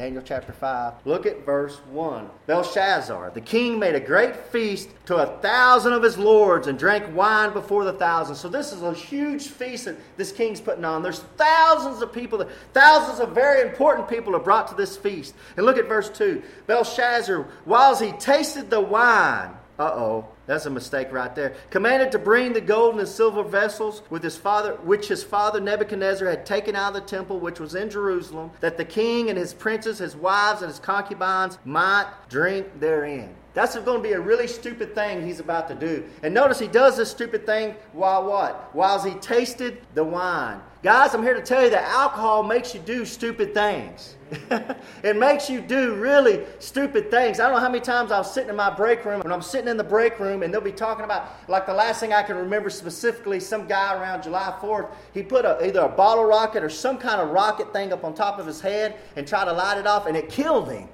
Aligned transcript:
Daniel 0.00 0.22
chapter 0.24 0.50
5. 0.50 0.94
Look 1.04 1.26
at 1.26 1.44
verse 1.44 1.76
1. 1.90 2.30
Belshazzar, 2.46 3.32
the 3.34 3.40
king 3.42 3.78
made 3.78 3.94
a 3.94 4.00
great 4.00 4.34
feast 4.34 4.88
to 5.04 5.16
a 5.16 5.38
thousand 5.40 5.92
of 5.92 6.02
his 6.02 6.16
lords 6.16 6.68
and 6.68 6.78
drank 6.78 7.14
wine 7.14 7.52
before 7.52 7.84
the 7.84 7.92
thousand. 7.92 8.36
So 8.36 8.48
this 8.48 8.72
is 8.72 8.80
a 8.80 8.94
huge 8.94 9.48
feast 9.48 9.84
that 9.84 9.98
this 10.16 10.32
king's 10.32 10.58
putting 10.58 10.86
on. 10.86 11.02
There's 11.02 11.18
thousands 11.36 12.00
of 12.00 12.14
people, 12.14 12.42
thousands 12.72 13.20
of 13.20 13.34
very 13.34 13.60
important 13.60 14.08
people 14.08 14.34
are 14.34 14.40
brought 14.40 14.68
to 14.68 14.74
this 14.74 14.96
feast. 14.96 15.34
And 15.58 15.66
look 15.66 15.76
at 15.76 15.86
verse 15.86 16.08
2. 16.08 16.42
Belshazzar, 16.66 17.46
whilst 17.66 18.02
he 18.02 18.12
tasted 18.12 18.70
the 18.70 18.80
wine, 18.80 19.50
uh 19.80 19.94
oh. 19.94 20.28
That's 20.46 20.66
a 20.66 20.70
mistake 20.70 21.10
right 21.10 21.34
there. 21.34 21.54
Commanded 21.70 22.12
to 22.12 22.18
bring 22.18 22.52
the 22.52 22.60
gold 22.60 22.98
and 22.98 23.08
silver 23.08 23.42
vessels 23.42 24.02
with 24.10 24.22
his 24.22 24.36
father, 24.36 24.74
which 24.82 25.08
his 25.08 25.24
father 25.24 25.60
Nebuchadnezzar 25.60 26.28
had 26.28 26.44
taken 26.44 26.76
out 26.76 26.94
of 26.94 27.02
the 27.02 27.08
temple, 27.08 27.40
which 27.40 27.60
was 27.60 27.74
in 27.74 27.88
Jerusalem, 27.88 28.50
that 28.60 28.76
the 28.76 28.84
king 28.84 29.30
and 29.30 29.38
his 29.38 29.54
princes, 29.54 29.98
his 29.98 30.16
wives, 30.16 30.60
and 30.62 30.70
his 30.70 30.80
concubines 30.80 31.58
might 31.64 32.08
drink 32.28 32.66
therein. 32.78 33.34
That's 33.54 33.76
going 33.76 34.02
to 34.02 34.08
be 34.08 34.12
a 34.12 34.20
really 34.20 34.46
stupid 34.46 34.94
thing 34.94 35.26
he's 35.26 35.40
about 35.40 35.68
to 35.68 35.74
do. 35.74 36.04
And 36.22 36.34
notice 36.34 36.58
he 36.58 36.68
does 36.68 36.96
this 36.96 37.10
stupid 37.10 37.46
thing 37.46 37.74
while 37.92 38.24
what? 38.24 38.74
While 38.74 39.02
he 39.02 39.14
tasted 39.14 39.78
the 39.94 40.04
wine. 40.04 40.60
Guys, 40.82 41.14
I'm 41.14 41.22
here 41.22 41.34
to 41.34 41.42
tell 41.42 41.64
you 41.64 41.70
that 41.70 41.84
alcohol 41.84 42.42
makes 42.42 42.74
you 42.74 42.80
do 42.80 43.04
stupid 43.04 43.54
things. 43.54 44.16
it 45.02 45.16
makes 45.16 45.50
you 45.50 45.60
do 45.60 45.96
really 45.96 46.44
stupid 46.58 47.10
things. 47.10 47.40
I 47.40 47.44
don't 47.44 47.54
know 47.54 47.60
how 47.60 47.68
many 47.68 47.82
times 47.82 48.12
I 48.12 48.18
was 48.18 48.32
sitting 48.32 48.50
in 48.50 48.56
my 48.56 48.70
break 48.70 49.04
room 49.04 49.20
and 49.22 49.32
I'm 49.32 49.42
sitting 49.42 49.68
in 49.68 49.76
the 49.76 49.84
break 49.84 50.20
room 50.20 50.42
and 50.42 50.54
they'll 50.54 50.60
be 50.60 50.72
talking 50.72 51.04
about, 51.04 51.28
like 51.48 51.66
the 51.66 51.74
last 51.74 52.00
thing 52.00 52.12
I 52.12 52.22
can 52.22 52.36
remember 52.36 52.70
specifically, 52.70 53.40
some 53.40 53.66
guy 53.66 53.94
around 53.94 54.22
July 54.22 54.56
4th, 54.60 54.90
he 55.12 55.22
put 55.22 55.44
a, 55.44 55.66
either 55.66 55.80
a 55.80 55.88
bottle 55.88 56.24
rocket 56.24 56.62
or 56.62 56.70
some 56.70 56.96
kind 56.96 57.20
of 57.20 57.30
rocket 57.30 57.72
thing 57.72 57.92
up 57.92 58.04
on 58.04 58.14
top 58.14 58.38
of 58.38 58.46
his 58.46 58.60
head 58.60 58.96
and 59.16 59.26
tried 59.26 59.46
to 59.46 59.52
light 59.52 59.78
it 59.78 59.86
off 59.86 60.06
and 60.06 60.16
it 60.16 60.28
killed 60.28 60.70
him. 60.70 60.88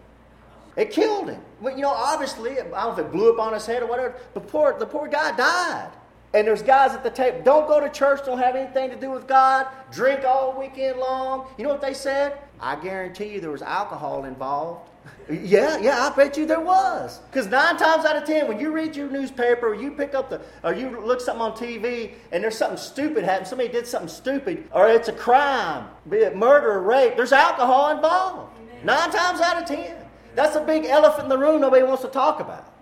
It 0.77 0.91
killed 0.91 1.29
him. 1.29 1.41
Well, 1.61 1.75
you 1.75 1.83
know, 1.83 1.91
obviously, 1.91 2.53
I 2.53 2.65
don't 2.65 2.73
know 2.73 2.93
if 2.93 2.99
it 2.99 3.13
blew 3.13 3.33
up 3.33 3.39
on 3.39 3.53
his 3.53 3.67
head 3.67 3.83
or 3.83 3.87
whatever, 3.87 4.17
the 4.35 4.41
poor, 4.41 4.79
the 4.79 4.87
poor 4.87 5.09
guy 5.09 5.35
died. 5.37 5.91
And 6.35 6.47
there's 6.47 6.63
guys 6.63 6.93
at 6.93 7.03
the 7.03 7.11
table, 7.11 7.41
don't 7.45 7.67
go 7.67 7.81
to 7.81 7.89
church, 7.89 8.21
don't 8.27 8.39
have 8.39 8.57
anything 8.57 8.91
to 8.91 8.97
do 8.97 9.11
with 9.11 9.27
God, 9.27 9.69
drink 9.91 10.25
all 10.25 10.59
weekend 10.59 10.99
long. 10.99 11.47
You 11.57 11.65
know 11.65 11.71
what 11.71 11.81
they 11.81 11.95
said? 11.95 12.39
I 12.61 12.77
guarantee 12.77 13.35
you 13.35 13.41
there 13.41 13.51
was 13.51 13.63
alcohol 13.63 14.25
involved. 14.25 14.91
yeah, 15.31 15.79
yeah, 15.79 16.09
I 16.11 16.17
bet 16.17 16.37
you 16.37 16.47
there 16.47 16.61
was. 16.61 17.21
Because 17.31 17.47
nine 17.47 17.77
times 17.77 18.05
out 18.05 18.17
of 18.17 18.25
ten, 18.25 18.49
when 18.49 18.59
you 18.59 18.73
read 18.73 18.97
your 18.97 19.09
newspaper 19.11 19.69
or 19.69 19.75
you 19.75 19.93
pick 19.93 20.15
up 20.15 20.31
the, 20.31 20.41
or 20.65 20.73
you 20.73 21.01
look 21.01 21.21
something 21.21 21.43
on 21.43 21.53
TV 21.53 22.13
and 22.33 22.43
there's 22.43 22.57
something 22.57 22.79
stupid 22.79 23.25
happened, 23.25 23.47
somebody 23.47 23.69
did 23.69 23.87
something 23.87 24.09
stupid, 24.09 24.69
or 24.73 24.89
it's 24.89 25.09
a 25.09 25.13
crime, 25.13 25.89
be 26.09 26.19
it 26.19 26.37
murder 26.37 26.73
or 26.73 26.83
rape, 26.83 27.17
there's 27.17 27.33
alcohol 27.33 27.91
involved. 27.91 28.53
Nine 28.85 29.11
times 29.11 29.41
out 29.41 29.63
of 29.63 29.69
ten. 29.69 29.97
That's 30.35 30.57
a 30.57 30.61
big 30.61 30.85
elephant 30.85 31.25
in 31.25 31.29
the 31.29 31.39
room 31.39 31.61
nobody 31.61 31.83
wants 31.83 32.03
to 32.03 32.09
talk 32.09 32.41
about. 32.41 32.73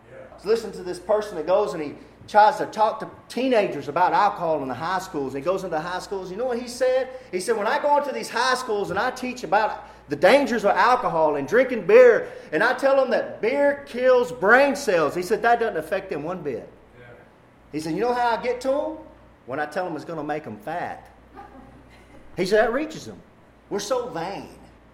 So 0.43 0.49
listen 0.49 0.73
to 0.73 0.83
this 0.83 0.99
person 0.99 1.37
that 1.37 1.47
goes 1.47 1.75
and 1.75 1.83
he 1.83 1.95
tries 2.29 2.57
to 2.59 2.67
talk 2.67 3.01
to 3.01 3.11
teenagers 3.29 3.89
about 3.89 4.13
alcohol 4.13 4.63
in 4.63 4.69
the 4.69 4.75
high 4.75 4.99
schools. 4.99 5.35
And 5.35 5.43
he 5.43 5.45
goes 5.45 5.65
into 5.65 5.77
the 5.77 5.83
high 5.83 5.99
schools. 5.99 6.31
You 6.31 6.37
know 6.37 6.47
what 6.47 6.59
he 6.59 6.69
said? 6.69 7.09
He 7.31 7.41
said, 7.41 7.57
When 7.57 7.67
I 7.67 7.81
go 7.81 7.97
into 7.99 8.13
these 8.13 8.29
high 8.29 8.55
schools 8.55 8.91
and 8.91 8.99
I 8.99 9.11
teach 9.11 9.45
about 9.45 9.89
the 10.09 10.17
dangers 10.17 10.65
of 10.65 10.71
alcohol 10.73 11.37
and 11.37 11.49
drinking 11.49 11.87
beer, 11.87 12.29
and 12.53 12.63
I 12.63 12.75
tell 12.75 12.97
them 12.97 13.11
that 13.11 13.41
beer 13.41 13.85
kills 13.87 14.33
brain 14.33 14.77
cells, 14.77 15.15
he 15.15 15.23
said, 15.23 15.43
That 15.43 15.61
doesn't 15.61 15.77
affect 15.77 16.11
them 16.11 16.23
one 16.23 16.43
bit. 16.43 16.69
Yeah. 16.99 17.07
He 17.73 17.81
said, 17.81 17.95
You 17.95 18.01
know 18.01 18.15
how 18.15 18.37
I 18.37 18.43
get 18.43 18.61
to 18.63 18.69
them? 18.69 18.97
When 19.47 19.61
I 19.61 19.67
tell 19.67 19.85
them 19.85 19.95
it's 19.97 20.05
going 20.05 20.19
to 20.19 20.25
make 20.25 20.45
them 20.45 20.59
fat. 20.59 21.11
He 22.37 22.47
said, 22.47 22.65
That 22.65 22.73
reaches 22.73 23.07
them. 23.07 23.21
We're 23.71 23.81
so 23.81 24.09
vain. 24.09 24.49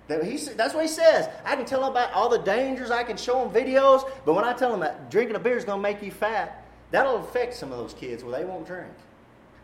That 0.08 0.24
he, 0.24 0.36
that's 0.38 0.74
what 0.74 0.82
he 0.82 0.88
says. 0.88 1.28
I 1.44 1.54
can 1.54 1.64
tell 1.64 1.82
them 1.82 1.92
about 1.92 2.12
all 2.12 2.28
the 2.28 2.38
dangers. 2.38 2.90
I 2.90 3.04
can 3.04 3.16
show 3.16 3.44
them 3.44 3.54
videos. 3.54 4.10
But 4.24 4.34
when 4.34 4.44
I 4.44 4.52
tell 4.52 4.72
them 4.72 4.80
that 4.80 5.08
drinking 5.08 5.36
a 5.36 5.38
beer 5.38 5.56
is 5.56 5.64
going 5.64 5.78
to 5.78 5.82
make 5.82 6.02
you 6.02 6.10
fat, 6.10 6.59
that'll 6.90 7.16
affect 7.16 7.54
some 7.54 7.72
of 7.72 7.78
those 7.78 7.94
kids 7.94 8.22
where 8.22 8.38
they 8.38 8.44
won't 8.44 8.66
drink. 8.66 8.92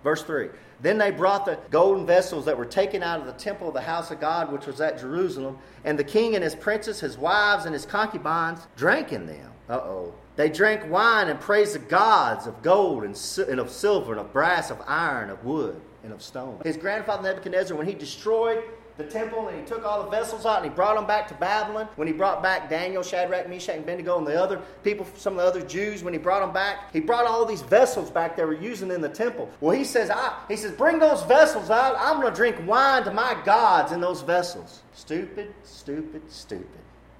Verse 0.02 0.22
3 0.22 0.50
Then 0.80 0.98
they 0.98 1.10
brought 1.10 1.44
the 1.46 1.58
golden 1.70 2.06
vessels 2.06 2.44
that 2.44 2.56
were 2.56 2.64
taken 2.64 3.02
out 3.02 3.20
of 3.20 3.26
the 3.26 3.32
temple 3.32 3.68
of 3.68 3.74
the 3.74 3.80
house 3.80 4.10
of 4.10 4.20
God, 4.20 4.52
which 4.52 4.66
was 4.66 4.80
at 4.80 5.00
Jerusalem, 5.00 5.58
and 5.84 5.98
the 5.98 6.04
king 6.04 6.34
and 6.34 6.44
his 6.44 6.54
princes, 6.54 7.00
his 7.00 7.18
wives, 7.18 7.64
and 7.64 7.74
his 7.74 7.86
concubines 7.86 8.60
drank 8.76 9.12
in 9.12 9.26
them. 9.26 9.52
Uh 9.68 9.74
oh. 9.74 10.14
They 10.36 10.50
drank 10.50 10.88
wine 10.90 11.28
and 11.28 11.40
praised 11.40 11.74
the 11.74 11.80
gods 11.80 12.46
of 12.46 12.62
gold 12.62 13.04
and, 13.04 13.18
and 13.48 13.58
of 13.58 13.70
silver 13.70 14.12
and 14.12 14.20
of 14.20 14.32
brass, 14.32 14.70
of 14.70 14.80
iron, 14.86 15.30
of 15.30 15.44
wood, 15.44 15.80
and 16.04 16.12
of 16.12 16.22
stone. 16.22 16.60
His 16.62 16.76
grandfather 16.76 17.22
Nebuchadnezzar, 17.22 17.76
when 17.76 17.86
he 17.86 17.94
destroyed 17.94 18.62
the 18.96 19.04
temple 19.04 19.48
and 19.48 19.60
he 19.60 19.66
took 19.66 19.84
all 19.84 20.02
the 20.02 20.10
vessels 20.10 20.46
out 20.46 20.62
and 20.62 20.70
he 20.70 20.74
brought 20.74 20.96
them 20.96 21.06
back 21.06 21.28
to 21.28 21.34
Babylon. 21.34 21.88
When 21.96 22.08
he 22.08 22.14
brought 22.14 22.42
back 22.42 22.70
Daniel, 22.70 23.02
Shadrach, 23.02 23.48
Meshach, 23.48 23.74
and 23.74 23.84
Abednego 23.84 24.18
and 24.18 24.26
the 24.26 24.40
other 24.40 24.62
people, 24.82 25.06
some 25.16 25.34
of 25.34 25.38
the 25.38 25.44
other 25.44 25.62
Jews, 25.66 26.02
when 26.02 26.14
he 26.14 26.18
brought 26.18 26.40
them 26.40 26.52
back, 26.52 26.92
he 26.92 27.00
brought 27.00 27.26
all 27.26 27.44
these 27.44 27.62
vessels 27.62 28.10
back 28.10 28.36
they 28.36 28.44
were 28.44 28.54
using 28.54 28.90
in 28.90 29.00
the 29.00 29.08
temple. 29.08 29.50
Well, 29.60 29.76
he 29.76 29.84
says, 29.84 30.10
I, 30.10 30.38
he 30.48 30.56
says, 30.56 30.72
bring 30.72 30.98
those 30.98 31.22
vessels 31.24 31.70
out. 31.70 31.96
I'm 31.98 32.20
going 32.20 32.32
to 32.32 32.36
drink 32.36 32.56
wine 32.66 33.04
to 33.04 33.12
my 33.12 33.36
gods 33.44 33.92
in 33.92 34.00
those 34.00 34.22
vessels. 34.22 34.82
Stupid, 34.94 35.52
stupid, 35.62 36.22
stupid. 36.30 36.66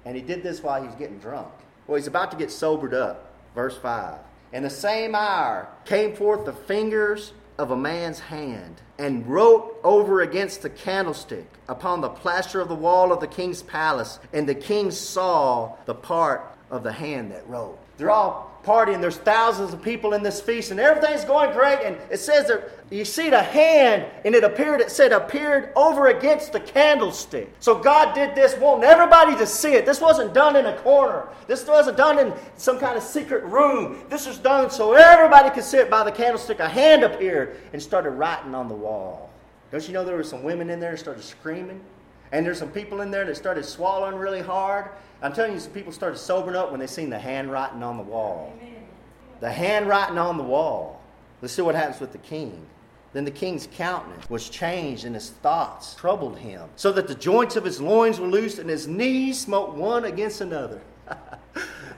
And 0.05 0.15
he 0.15 0.21
did 0.21 0.41
this 0.41 0.63
while 0.63 0.81
he 0.81 0.87
was 0.87 0.95
getting 0.95 1.19
drunk. 1.19 1.49
Well, 1.85 1.97
he's 1.97 2.07
about 2.07 2.31
to 2.31 2.37
get 2.37 2.51
sobered 2.51 2.93
up. 2.93 3.33
Verse 3.53 3.77
5. 3.77 4.19
In 4.53 4.63
the 4.63 4.69
same 4.69 5.13
hour 5.13 5.67
came 5.85 6.15
forth 6.15 6.45
the 6.45 6.53
fingers 6.53 7.33
of 7.57 7.71
a 7.71 7.77
man's 7.77 8.19
hand 8.19 8.81
and 8.99 9.27
wrote 9.27 9.79
over 9.83 10.21
against 10.21 10.61
the 10.61 10.69
candlestick 10.69 11.47
upon 11.67 12.01
the 12.01 12.09
plaster 12.09 12.61
of 12.61 12.69
the 12.69 12.75
wall 12.75 13.11
of 13.11 13.19
the 13.19 13.27
king's 13.27 13.61
palace. 13.61 14.19
And 14.33 14.47
the 14.47 14.55
king 14.55 14.91
saw 14.91 15.75
the 15.85 15.95
part 15.95 16.57
of 16.69 16.83
the 16.83 16.91
hand 16.91 17.31
that 17.31 17.47
wrote. 17.47 17.77
They're 17.97 18.11
all 18.11 18.56
partying. 18.67 18.99
There's 18.99 19.17
thousands 19.17 19.73
of 19.73 19.81
people 19.81 20.13
in 20.13 20.21
this 20.21 20.41
feast, 20.41 20.71
and 20.71 20.79
everything's 20.79 21.23
going 21.23 21.53
great. 21.53 21.79
And 21.85 21.97
it 22.11 22.19
says 22.19 22.47
that 22.47 22.69
you 22.89 23.05
see 23.05 23.29
the 23.29 23.41
hand, 23.41 24.05
and 24.25 24.35
it 24.35 24.43
appeared, 24.43 24.81
it 24.81 24.91
said, 24.91 25.13
appeared 25.13 25.71
over 25.75 26.07
against 26.07 26.51
the 26.51 26.59
candlestick. 26.59 27.49
So 27.61 27.79
God 27.79 28.13
did 28.13 28.35
this, 28.35 28.57
wanting 28.57 28.83
everybody 28.83 29.37
to 29.37 29.47
see 29.47 29.73
it. 29.73 29.85
This 29.85 30.01
wasn't 30.01 30.33
done 30.33 30.57
in 30.57 30.65
a 30.65 30.77
corner, 30.79 31.29
this 31.47 31.65
wasn't 31.65 31.95
done 31.95 32.19
in 32.19 32.33
some 32.57 32.77
kind 32.77 32.97
of 32.97 33.03
secret 33.03 33.45
room. 33.45 34.03
This 34.09 34.27
was 34.27 34.37
done 34.37 34.69
so 34.69 34.93
everybody 34.93 35.49
could 35.49 35.63
see 35.63 35.77
it 35.77 35.89
by 35.89 36.03
the 36.03 36.11
candlestick. 36.11 36.59
A 36.59 36.67
hand 36.67 37.03
appeared 37.03 37.61
and 37.71 37.81
started 37.81 38.11
writing 38.11 38.53
on 38.53 38.67
the 38.67 38.75
wall. 38.75 39.29
Don't 39.71 39.87
you 39.87 39.93
know 39.93 40.03
there 40.03 40.17
were 40.17 40.23
some 40.23 40.43
women 40.43 40.69
in 40.69 40.79
there 40.79 40.91
that 40.91 40.97
started 40.97 41.23
screaming? 41.23 41.81
And 42.31 42.45
there's 42.45 42.59
some 42.59 42.71
people 42.71 43.01
in 43.01 43.11
there 43.11 43.25
that 43.25 43.37
started 43.37 43.65
swallowing 43.65 44.15
really 44.15 44.41
hard. 44.41 44.89
I'm 45.21 45.33
telling 45.33 45.53
you, 45.53 45.59
some 45.59 45.71
people 45.71 45.91
started 45.91 46.17
sobering 46.17 46.55
up 46.55 46.71
when 46.71 46.79
they 46.79 46.87
seen 46.87 47.09
the 47.09 47.19
handwriting 47.19 47.81
on 47.83 47.97
the 47.97 48.03
wall. 48.03 48.53
The 49.39 49.51
handwriting 49.51 50.17
on 50.17 50.37
the 50.37 50.43
wall. 50.43 51.01
Let's 51.41 51.53
see 51.53 51.61
what 51.61 51.75
happens 51.75 51.99
with 51.99 52.11
the 52.11 52.17
king. 52.17 52.65
Then 53.13 53.23
the 53.23 53.31
king's 53.31 53.67
countenance 53.73 54.29
was 54.29 54.49
changed, 54.49 55.05
and 55.05 55.15
his 55.15 55.29
thoughts 55.29 55.95
troubled 55.95 56.37
him, 56.37 56.69
so 56.75 56.91
that 56.91 57.07
the 57.07 57.15
joints 57.15 57.55
of 57.55 57.63
his 57.63 57.79
loins 57.79 58.19
were 58.19 58.27
loosed, 58.27 58.59
and 58.59 58.69
his 58.69 58.87
knees 58.87 59.39
smote 59.39 59.73
one 59.73 60.05
against 60.05 60.41
another. 60.41 60.81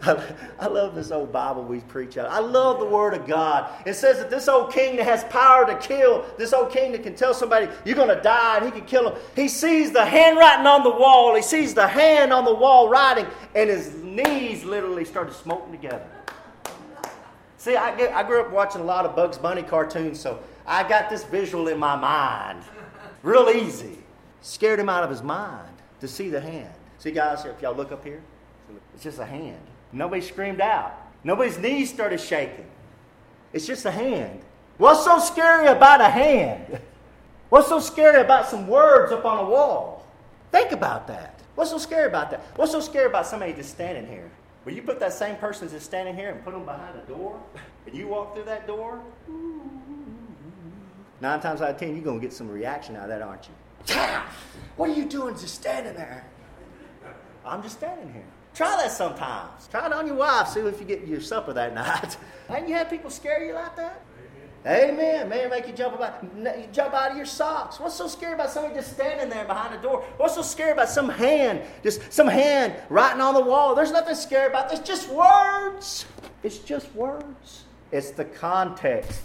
I 0.02 0.68
love 0.68 0.96
this 0.96 1.12
old 1.12 1.32
Bible 1.32 1.64
we 1.64 1.82
preach 1.82 2.18
out. 2.18 2.30
I 2.30 2.40
love 2.40 2.80
the 2.80 2.86
Word 2.86 3.14
of 3.14 3.28
God. 3.28 3.70
It 3.86 3.96
says 3.96 4.18
that 4.18 4.30
this 4.30 4.48
old 4.48 4.72
king 4.72 4.96
that 4.96 5.06
has 5.06 5.26
power 5.26 5.66
to 5.66 5.76
kill, 5.78 6.26
this 6.38 6.54
old 6.54 6.72
king 6.72 6.94
that 6.94 7.04
can 7.04 7.16
tell 7.16 7.34
somebody, 7.34 7.68
you're 7.84 7.96
going 7.96 8.16
to 8.16 8.22
die, 8.22 8.58
and 8.58 8.66
he 8.66 8.72
can 8.72 8.86
kill 8.88 9.10
him. 9.10 9.20
He 9.36 9.48
sees 9.48 9.92
the 9.92 10.06
handwriting 10.06 10.66
on 10.66 10.84
the 10.84 10.90
wall. 10.90 11.36
He 11.36 11.42
sees 11.42 11.74
the 11.74 11.88
hand 11.88 12.32
on 12.32 12.46
the 12.46 12.54
wall 12.54 12.88
writing, 12.90 13.28
and 13.56 13.70
his 13.70 13.94
knees 13.96 14.64
literally 14.64 15.04
started 15.06 15.34
smoking 15.34 15.72
together. 15.72 16.08
See, 17.58 17.76
I, 17.76 17.96
get, 17.96 18.14
I 18.14 18.24
grew 18.24 18.40
up 18.40 18.52
watching 18.52 18.80
a 18.80 18.86
lot 18.86 19.06
of 19.06 19.18
Bugs 19.18 19.38
Bunny 19.38 19.64
cartoons, 19.64 20.18
so 20.18 20.40
I 20.66 20.88
got 20.88 21.10
this 21.10 21.26
visual 21.26 21.68
in 21.68 21.78
my 21.78 21.98
mind. 21.98 22.64
Real 23.22 23.50
easy. 23.50 23.98
Scared 24.42 24.80
him 24.80 24.88
out 24.88 25.04
of 25.04 25.10
his 25.10 25.22
mind 25.22 25.76
to 26.00 26.08
see 26.08 26.30
the 26.30 26.40
hand. 26.40 26.74
See, 27.00 27.12
guys, 27.12 27.44
if 27.44 27.62
y'all 27.62 27.76
look 27.76 27.92
up 27.92 28.04
here, 28.06 28.22
it's 29.00 29.06
just 29.06 29.20
a 29.20 29.26
hand. 29.26 29.62
Nobody 29.94 30.22
screamed 30.22 30.60
out. 30.60 30.94
Nobody's 31.24 31.58
knees 31.58 31.90
started 31.90 32.20
shaking. 32.20 32.66
It's 33.54 33.66
just 33.66 33.86
a 33.86 33.92
hand. 33.92 34.42
What's 34.78 35.06
so 35.06 35.20
scary 35.20 35.68
about 35.68 36.02
a 36.02 36.10
hand? 36.10 36.82
What's 37.48 37.70
so 37.70 37.80
scary 37.80 38.20
about 38.20 38.50
some 38.50 38.68
words 38.68 39.14
up 39.14 39.24
on 39.24 39.46
a 39.46 39.50
wall? 39.50 40.06
Think 40.52 40.74
about 40.74 41.08
that. 41.08 41.40
What's 41.56 41.70
so 41.70 41.78
scary 41.78 42.08
about 42.08 42.30
that? 42.32 42.42
What's 42.58 42.74
so 42.74 42.82
scary 42.82 43.06
about 43.06 43.26
somebody 43.26 43.54
just 43.54 43.70
standing 43.70 44.06
here? 44.06 44.30
Will 44.66 44.74
you 44.74 44.82
put 44.82 45.00
that 45.00 45.14
same 45.14 45.38
person 45.38 45.70
just 45.70 45.86
standing 45.86 46.14
here 46.14 46.32
and 46.32 46.44
put 46.44 46.52
them 46.52 46.66
behind 46.66 47.00
a 47.00 47.08
door, 47.08 47.42
and 47.86 47.96
you 47.96 48.10
walk 48.10 48.36
through 48.36 48.44
that 48.44 48.68
door? 48.68 49.02
Nine 51.22 51.40
times 51.40 51.62
out 51.62 51.70
of 51.70 51.78
ten, 51.78 51.96
you're 51.96 52.04
going 52.04 52.20
to 52.20 52.28
get 52.28 52.34
some 52.34 52.50
reaction 52.50 52.98
out 52.98 53.04
of 53.04 53.10
that, 53.10 53.22
aren't 53.22 53.48
you? 53.48 53.96
What 54.76 54.90
are 54.90 54.94
you 54.94 55.06
doing 55.06 55.36
just 55.36 55.56
standing 55.56 55.94
there? 55.94 56.26
I'm 57.46 57.64
just 57.64 57.78
standing 57.78 58.12
here. 58.12 58.26
Try 58.54 58.76
that 58.78 58.92
sometimes. 58.92 59.68
Try 59.70 59.86
it 59.86 59.94
on 59.94 60.08
your 60.08 60.16
wife. 60.16 60.50
See 60.50 60.60
if 60.60 60.80
you 60.80 60.86
get 60.86 61.08
your 61.08 61.22
supper 61.22 61.54
that 61.54 61.74
night. 61.76 62.18
Haven't 62.48 62.68
you 62.68 62.76
had 62.76 62.90
people 62.90 63.10
scare 63.10 63.44
you 63.44 63.54
like 63.54 63.76
that? 63.76 64.02
Amen. 64.66 65.30
Man, 65.30 65.50
make 65.50 65.68
you 65.68 65.74
jump 65.74 65.96
about, 65.96 66.22
you 66.22 66.68
jump 66.74 66.94
out 66.94 67.12
of 67.12 67.18
your 67.18 67.26
socks. 67.26 67.80
What's 67.80 67.96
so 67.96 68.08
scary 68.08 68.34
about 68.34 68.50
somebody 68.50 68.76
just 68.76 68.92
standing 68.92 69.30
there 69.30 69.46
behind 69.46 69.74
the 69.74 69.82
door? 69.82 70.04
What's 70.18 70.36
so 70.36 70.42
scary 70.42 70.72
about 70.72 70.90
some 70.90 71.08
hand, 71.08 71.62
just 71.82 72.12
some 72.12 72.28
hand 72.28 72.76
writing 72.90 73.22
on 73.22 73.36
the 73.36 73.42
wall? 73.42 73.74
There's 73.74 73.92
nothing 73.92 74.16
scary 74.16 74.48
about 74.48 74.70
this. 74.70 74.80
Just 74.80 75.10
words. 75.10 76.06
It's 76.44 76.58
just 76.58 76.94
words. 76.94 77.64
It's 77.92 78.12
the 78.12 78.26
context 78.26 79.22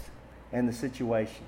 and 0.53 0.69
the 0.69 0.73
situation. 0.73 1.43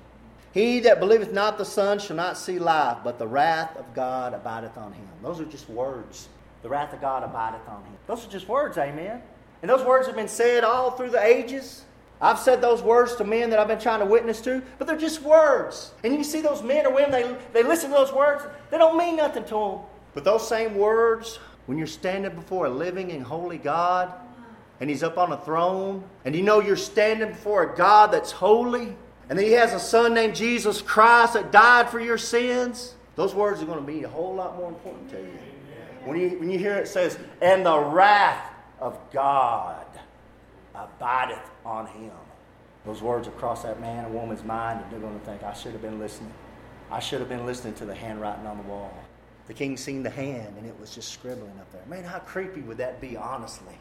He 0.52 0.80
that 0.80 1.00
believeth 1.00 1.32
not 1.32 1.56
the 1.56 1.64
Son 1.64 1.98
shall 1.98 2.16
not 2.16 2.36
see 2.36 2.58
life, 2.58 2.98
but 3.02 3.18
the 3.18 3.26
wrath 3.26 3.74
of 3.76 3.94
God 3.94 4.34
abideth 4.34 4.76
on 4.76 4.92
him. 4.92 5.08
Those 5.22 5.40
are 5.40 5.46
just 5.46 5.68
words. 5.70 6.28
The 6.62 6.68
wrath 6.68 6.92
of 6.92 7.00
God 7.00 7.22
abideth 7.22 7.68
on 7.68 7.82
him. 7.84 7.92
Those 8.06 8.26
are 8.26 8.30
just 8.30 8.48
words, 8.48 8.78
amen. 8.78 9.22
And 9.62 9.70
those 9.70 9.84
words 9.84 10.06
have 10.06 10.16
been 10.16 10.28
said 10.28 10.64
all 10.64 10.90
through 10.92 11.10
the 11.10 11.24
ages. 11.24 11.84
I've 12.20 12.38
said 12.38 12.60
those 12.60 12.82
words 12.82 13.14
to 13.16 13.24
men 13.24 13.50
that 13.50 13.58
I've 13.60 13.68
been 13.68 13.78
trying 13.78 14.00
to 14.00 14.06
witness 14.06 14.40
to, 14.42 14.62
but 14.78 14.86
they're 14.86 14.98
just 14.98 15.22
words. 15.22 15.92
And 16.02 16.14
you 16.14 16.24
see 16.24 16.40
those 16.40 16.62
men 16.62 16.84
or 16.86 16.92
women, 16.92 17.12
they, 17.12 17.36
they 17.52 17.62
listen 17.62 17.90
to 17.90 17.96
those 17.96 18.12
words, 18.12 18.44
they 18.70 18.78
don't 18.78 18.98
mean 18.98 19.16
nothing 19.16 19.44
to 19.44 19.54
them. 19.54 19.78
But 20.14 20.24
those 20.24 20.48
same 20.48 20.74
words, 20.74 21.38
when 21.66 21.78
you're 21.78 21.86
standing 21.86 22.34
before 22.34 22.66
a 22.66 22.70
living 22.70 23.12
and 23.12 23.22
holy 23.22 23.58
God, 23.58 24.12
and 24.80 24.90
He's 24.90 25.02
up 25.02 25.16
on 25.16 25.30
a 25.32 25.38
throne, 25.38 26.02
and 26.24 26.34
you 26.34 26.42
know 26.42 26.60
you're 26.60 26.76
standing 26.76 27.28
before 27.28 27.72
a 27.72 27.76
God 27.76 28.10
that's 28.10 28.32
holy, 28.32 28.96
and 29.28 29.38
He 29.38 29.52
has 29.52 29.72
a 29.72 29.80
Son 29.80 30.14
named 30.14 30.34
Jesus 30.34 30.82
Christ 30.82 31.34
that 31.34 31.52
died 31.52 31.88
for 31.88 32.00
your 32.00 32.18
sins, 32.18 32.94
those 33.14 33.34
words 33.34 33.62
are 33.62 33.66
going 33.66 33.80
to 33.80 33.86
be 33.86 34.02
a 34.02 34.08
whole 34.08 34.34
lot 34.34 34.56
more 34.56 34.68
important 34.68 35.10
to 35.10 35.18
you. 35.18 35.38
When 36.04 36.18
you, 36.18 36.38
when 36.38 36.50
you 36.50 36.58
hear 36.58 36.74
it 36.74 36.88
says, 36.88 37.18
and 37.40 37.64
the 37.64 37.78
wrath 37.78 38.52
of 38.80 38.98
God 39.12 39.86
abideth 40.74 41.50
on 41.64 41.86
him. 41.86 42.12
Those 42.84 43.02
words 43.02 43.28
across 43.28 43.62
that 43.64 43.80
man 43.80 44.04
and 44.04 44.14
woman's 44.14 44.44
mind, 44.44 44.80
and 44.82 44.90
they're 44.90 45.00
going 45.00 45.18
to 45.18 45.26
think, 45.26 45.42
I 45.42 45.52
should 45.52 45.72
have 45.72 45.82
been 45.82 45.98
listening. 45.98 46.32
I 46.90 47.00
should 47.00 47.20
have 47.20 47.28
been 47.28 47.44
listening 47.44 47.74
to 47.74 47.84
the 47.84 47.94
handwriting 47.94 48.46
on 48.46 48.56
the 48.56 48.62
wall. 48.62 48.92
The 49.46 49.54
king 49.54 49.76
seen 49.76 50.02
the 50.02 50.10
hand, 50.10 50.54
and 50.56 50.66
it 50.66 50.78
was 50.80 50.94
just 50.94 51.12
scribbling 51.12 51.58
up 51.58 51.70
there. 51.72 51.82
Man, 51.86 52.04
how 52.04 52.18
creepy 52.20 52.60
would 52.60 52.78
that 52.78 53.00
be, 53.00 53.16
honestly? 53.16 53.74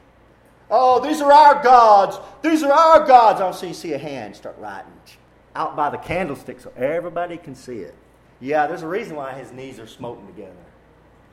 Oh, 0.70 1.00
these 1.00 1.22
are 1.22 1.32
our 1.32 1.64
gods. 1.64 2.18
These 2.42 2.64
are 2.64 2.72
our 2.72 3.06
gods. 3.06 3.40
I'll 3.40 3.54
see, 3.54 3.70
you 3.70 3.74
see 3.74 3.94
a 3.94 3.98
hand 3.98 4.36
start 4.36 4.58
writing 4.60 4.92
out 5.58 5.76
by 5.76 5.90
the 5.90 5.98
candlestick 5.98 6.60
so 6.62 6.72
everybody 6.78 7.36
can 7.36 7.56
see 7.56 7.80
it. 7.80 7.96
Yeah, 8.40 8.68
there's 8.68 8.84
a 8.84 8.88
reason 8.88 9.16
why 9.16 9.34
his 9.34 9.52
knees 9.52 9.80
are 9.80 9.88
smoking 9.88 10.28
together. 10.28 10.54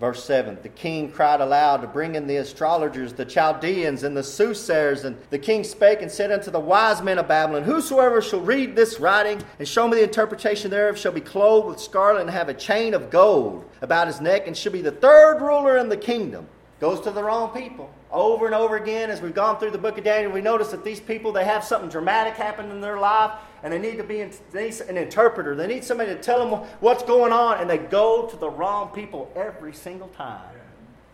Verse 0.01 0.25
7 0.25 0.59
The 0.63 0.69
king 0.69 1.11
cried 1.11 1.41
aloud 1.41 1.79
to 1.83 1.87
bring 1.87 2.15
in 2.15 2.27
the 2.27 2.37
astrologers, 2.37 3.13
the 3.13 3.25
Chaldeans, 3.25 4.03
and 4.03 4.17
the 4.17 4.23
soothsayers. 4.23 5.05
And 5.05 5.17
the 5.31 5.39
king 5.39 5.65
spake 5.65 6.03
and 6.03 6.11
said 6.11 6.33
unto 6.33 6.51
the 6.51 6.61
wise 6.61 7.03
men 7.03 7.19
of 7.19 7.29
Babylon, 7.29 7.63
Whosoever 7.63 8.21
shall 8.21 8.41
read 8.41 8.75
this 8.75 8.99
writing 8.99 9.41
and 9.59 9.69
show 9.69 9.87
me 9.87 9.97
the 9.97 10.05
interpretation 10.05 10.71
thereof 10.71 10.99
shall 10.99 11.13
be 11.13 11.21
clothed 11.21 11.69
with 11.69 11.81
scarlet 11.81 12.23
and 12.23 12.31
have 12.31 12.49
a 12.49 12.55
chain 12.55 12.95
of 12.95 13.11
gold 13.11 13.65
about 13.83 14.07
his 14.07 14.21
neck, 14.21 14.47
and 14.47 14.57
shall 14.57 14.73
be 14.73 14.83
the 14.83 14.91
third 14.91 15.41
ruler 15.41 15.79
in 15.79 15.89
the 15.89 15.97
kingdom. 15.97 16.49
Goes 16.81 17.01
to 17.03 17.11
the 17.11 17.23
wrong 17.23 17.55
people. 17.55 17.91
Over 18.15 18.47
and 18.47 18.55
over 18.55 18.77
again, 18.77 19.11
as 19.11 19.21
we've 19.21 19.35
gone 19.35 19.59
through 19.59 19.73
the 19.73 19.79
book 19.79 19.99
of 19.99 20.05
Daniel, 20.05 20.31
we 20.31 20.41
notice 20.41 20.69
that 20.69 20.85
these 20.85 21.01
people, 21.01 21.33
they 21.33 21.45
have 21.45 21.65
something 21.65 21.91
dramatic 21.91 22.35
happen 22.35 22.71
in 22.71 22.81
their 22.81 22.97
life, 22.97 23.33
and 23.65 23.73
they 23.73 23.79
need 23.81 23.97
to 23.97 24.05
be 24.05 24.21
an 24.21 24.31
interpreter. 24.97 25.57
They 25.57 25.67
need 25.67 25.83
somebody 25.83 26.15
to 26.15 26.23
tell 26.23 26.49
them 26.49 26.61
what's 26.79 27.03
going 27.03 27.33
on, 27.33 27.59
and 27.59 27.69
they 27.69 27.79
go 27.79 28.29
to 28.29 28.37
the 28.37 28.49
wrong 28.49 28.91
people 28.95 29.33
every 29.35 29.73
single 29.73 30.07
time. 30.09 30.47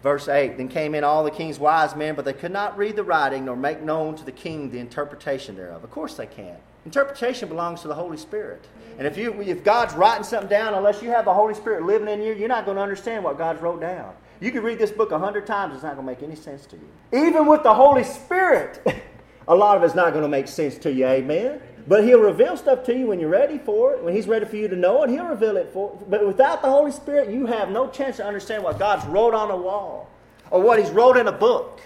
Verse 0.03 0.29
8 0.29 0.59
Then 0.59 0.69
came 0.69 0.95
in 0.95 1.03
all 1.03 1.25
the 1.25 1.31
king's 1.31 1.59
wise 1.59 1.97
men, 1.97 2.15
but 2.15 2.27
they 2.27 2.35
could 2.35 2.53
not 2.53 2.77
read 2.77 2.97
the 2.97 3.05
writing 3.05 3.47
nor 3.47 3.57
make 3.57 3.81
known 3.81 4.15
to 4.17 4.25
the 4.25 4.33
king 4.33 4.71
the 4.71 4.79
interpretation 4.79 5.57
thereof. 5.57 5.83
Of 5.83 5.91
course 5.91 6.17
they 6.17 6.27
can't. 6.27 6.61
Interpretation 6.85 7.49
belongs 7.49 7.81
to 7.81 7.89
the 7.89 7.95
Holy 7.95 8.19
Spirit. 8.19 8.67
And 8.99 9.07
if, 9.07 9.17
you, 9.17 9.41
if 9.41 9.65
God's 9.65 9.95
writing 9.95 10.25
something 10.25 10.51
down, 10.51 10.75
unless 10.75 11.03
you 11.03 11.09
have 11.09 11.25
the 11.25 11.33
Holy 11.33 11.55
Spirit 11.55 11.85
living 11.85 12.09
in 12.09 12.23
you, 12.23 12.35
you're 12.35 12.49
not 12.49 12.67
going 12.67 12.77
to 12.77 12.83
understand 12.83 13.25
what 13.25 13.39
God's 13.39 13.63
wrote 13.63 13.81
down. 13.81 14.15
You 14.41 14.51
can 14.51 14.63
read 14.63 14.79
this 14.79 14.91
book 14.91 15.13
a 15.13 15.19
hundred 15.19 15.47
times, 15.47 15.75
it's 15.75 15.83
not 15.83 15.97
going 15.97 16.07
to 16.07 16.13
make 16.13 16.23
any 16.23 16.35
sense 16.35 16.65
to 16.67 16.77
you. 16.77 17.27
Even 17.27 17.47
with 17.47 17.63
the 17.63 17.75
Holy 17.75 18.05
Spirit, 18.05 18.83
a 19.49 19.55
lot 19.55 19.77
of 19.77 19.83
it's 19.83 19.95
not 19.95 20.13
going 20.13 20.23
to 20.23 20.29
make 20.29 20.49
sense 20.49 20.79
to 20.79 20.93
you, 20.93 21.07
amen? 21.07 21.61
But 21.87 22.05
He'll 22.05 22.21
reveal 22.21 22.57
stuff 22.57 22.85
to 22.85 22.97
you 22.97 23.09
when 23.09 23.21
you're 23.21 23.31
ready 23.31 23.59
for 23.59 23.93
it, 23.95 24.03
when 24.03 24.15
He's 24.15 24.27
ready 24.27 24.47
for 24.47 24.57
you 24.57 24.69
to 24.69 24.77
know 24.77 25.03
it, 25.03 25.11
He'll 25.11 25.27
reveal 25.27 25.59
it 25.59 25.71
for 25.73 25.93
You. 26.01 26.07
But 26.09 26.27
without 26.27 26.63
the 26.63 26.69
Holy 26.69 26.93
Spirit, 26.93 27.31
you 27.31 27.47
have 27.47 27.71
no 27.71 27.89
chance 27.89 28.17
to 28.17 28.25
understand 28.25 28.65
what 28.65 28.79
God's 28.79 29.05
wrote 29.07 29.35
on 29.35 29.51
a 29.51 29.57
wall 29.57 30.09
or 30.51 30.63
what 30.63 30.79
He's 30.79 30.91
wrote 30.91 31.19
in 31.19 31.29
a 31.29 31.33
book. 31.33 31.81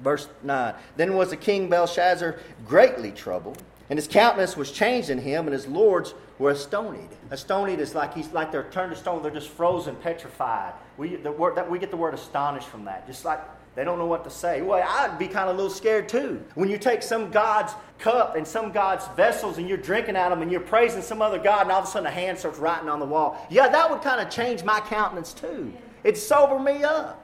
Verse 0.00 0.28
9 0.42 0.74
Then 0.96 1.16
was 1.16 1.30
the 1.30 1.36
king 1.36 1.68
Belshazzar 1.68 2.38
greatly 2.66 3.10
troubled, 3.10 3.62
and 3.88 3.98
his 3.98 4.08
countenance 4.08 4.56
was 4.56 4.72
changed 4.72 5.10
in 5.10 5.18
him, 5.18 5.46
and 5.46 5.52
his 5.52 5.66
lords 5.66 6.14
were 6.38 6.50
astonied. 6.50 7.08
Astonied 7.30 7.80
is 7.80 7.94
like 7.94 8.14
he's 8.14 8.32
like 8.32 8.52
they're 8.52 8.68
turned 8.70 8.92
to 8.92 8.98
stone, 8.98 9.22
they're 9.22 9.30
just 9.30 9.48
frozen, 9.48 9.96
petrified. 9.96 10.74
We, 10.96 11.16
the 11.16 11.32
word, 11.32 11.56
that, 11.56 11.70
we 11.70 11.78
get 11.78 11.90
the 11.90 11.96
word 11.96 12.14
astonished 12.14 12.68
from 12.68 12.84
that. 12.86 13.06
Just 13.06 13.24
like 13.24 13.40
they 13.76 13.84
don't 13.84 13.98
know 13.98 14.06
what 14.06 14.24
to 14.24 14.30
say. 14.30 14.62
Well, 14.62 14.82
I'd 14.82 15.18
be 15.18 15.28
kind 15.28 15.50
of 15.50 15.54
a 15.54 15.58
little 15.58 15.70
scared 15.70 16.08
too. 16.08 16.42
When 16.54 16.70
you 16.70 16.78
take 16.78 17.02
some 17.02 17.30
God's 17.30 17.74
cup 17.98 18.34
and 18.34 18.46
some 18.46 18.72
God's 18.72 19.06
vessels 19.16 19.58
and 19.58 19.68
you're 19.68 19.76
drinking 19.76 20.16
out 20.16 20.32
of 20.32 20.38
them 20.38 20.42
and 20.42 20.50
you're 20.50 20.62
praising 20.62 21.02
some 21.02 21.20
other 21.20 21.38
God 21.38 21.62
and 21.62 21.72
all 21.72 21.80
of 21.80 21.84
a 21.84 21.88
sudden 21.88 22.06
a 22.06 22.10
hand 22.10 22.38
starts 22.38 22.58
writing 22.58 22.88
on 22.88 23.00
the 23.00 23.06
wall. 23.06 23.46
Yeah, 23.50 23.68
that 23.68 23.90
would 23.90 24.00
kind 24.00 24.18
of 24.20 24.30
change 24.30 24.64
my 24.64 24.80
countenance 24.80 25.34
too. 25.34 25.74
It'd 26.04 26.18
sober 26.18 26.58
me 26.58 26.84
up. 26.84 27.22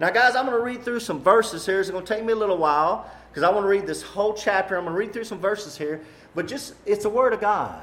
Now, 0.00 0.08
guys, 0.08 0.34
I'm 0.34 0.46
going 0.46 0.56
to 0.56 0.64
read 0.64 0.82
through 0.82 1.00
some 1.00 1.20
verses 1.20 1.66
here. 1.66 1.80
It's 1.80 1.90
going 1.90 2.04
to 2.04 2.14
take 2.14 2.24
me 2.24 2.32
a 2.32 2.36
little 2.36 2.56
while 2.56 3.10
because 3.30 3.44
I 3.44 3.50
want 3.50 3.64
to 3.64 3.68
read 3.68 3.86
this 3.86 4.02
whole 4.02 4.34
chapter. 4.34 4.76
I'm 4.76 4.84
going 4.84 4.94
to 4.94 4.98
read 4.98 5.12
through 5.12 5.24
some 5.24 5.38
verses 5.38 5.78
here. 5.78 6.00
But 6.34 6.48
just, 6.48 6.74
it's 6.84 7.04
the 7.04 7.08
Word 7.08 7.32
of 7.32 7.40
God. 7.40 7.82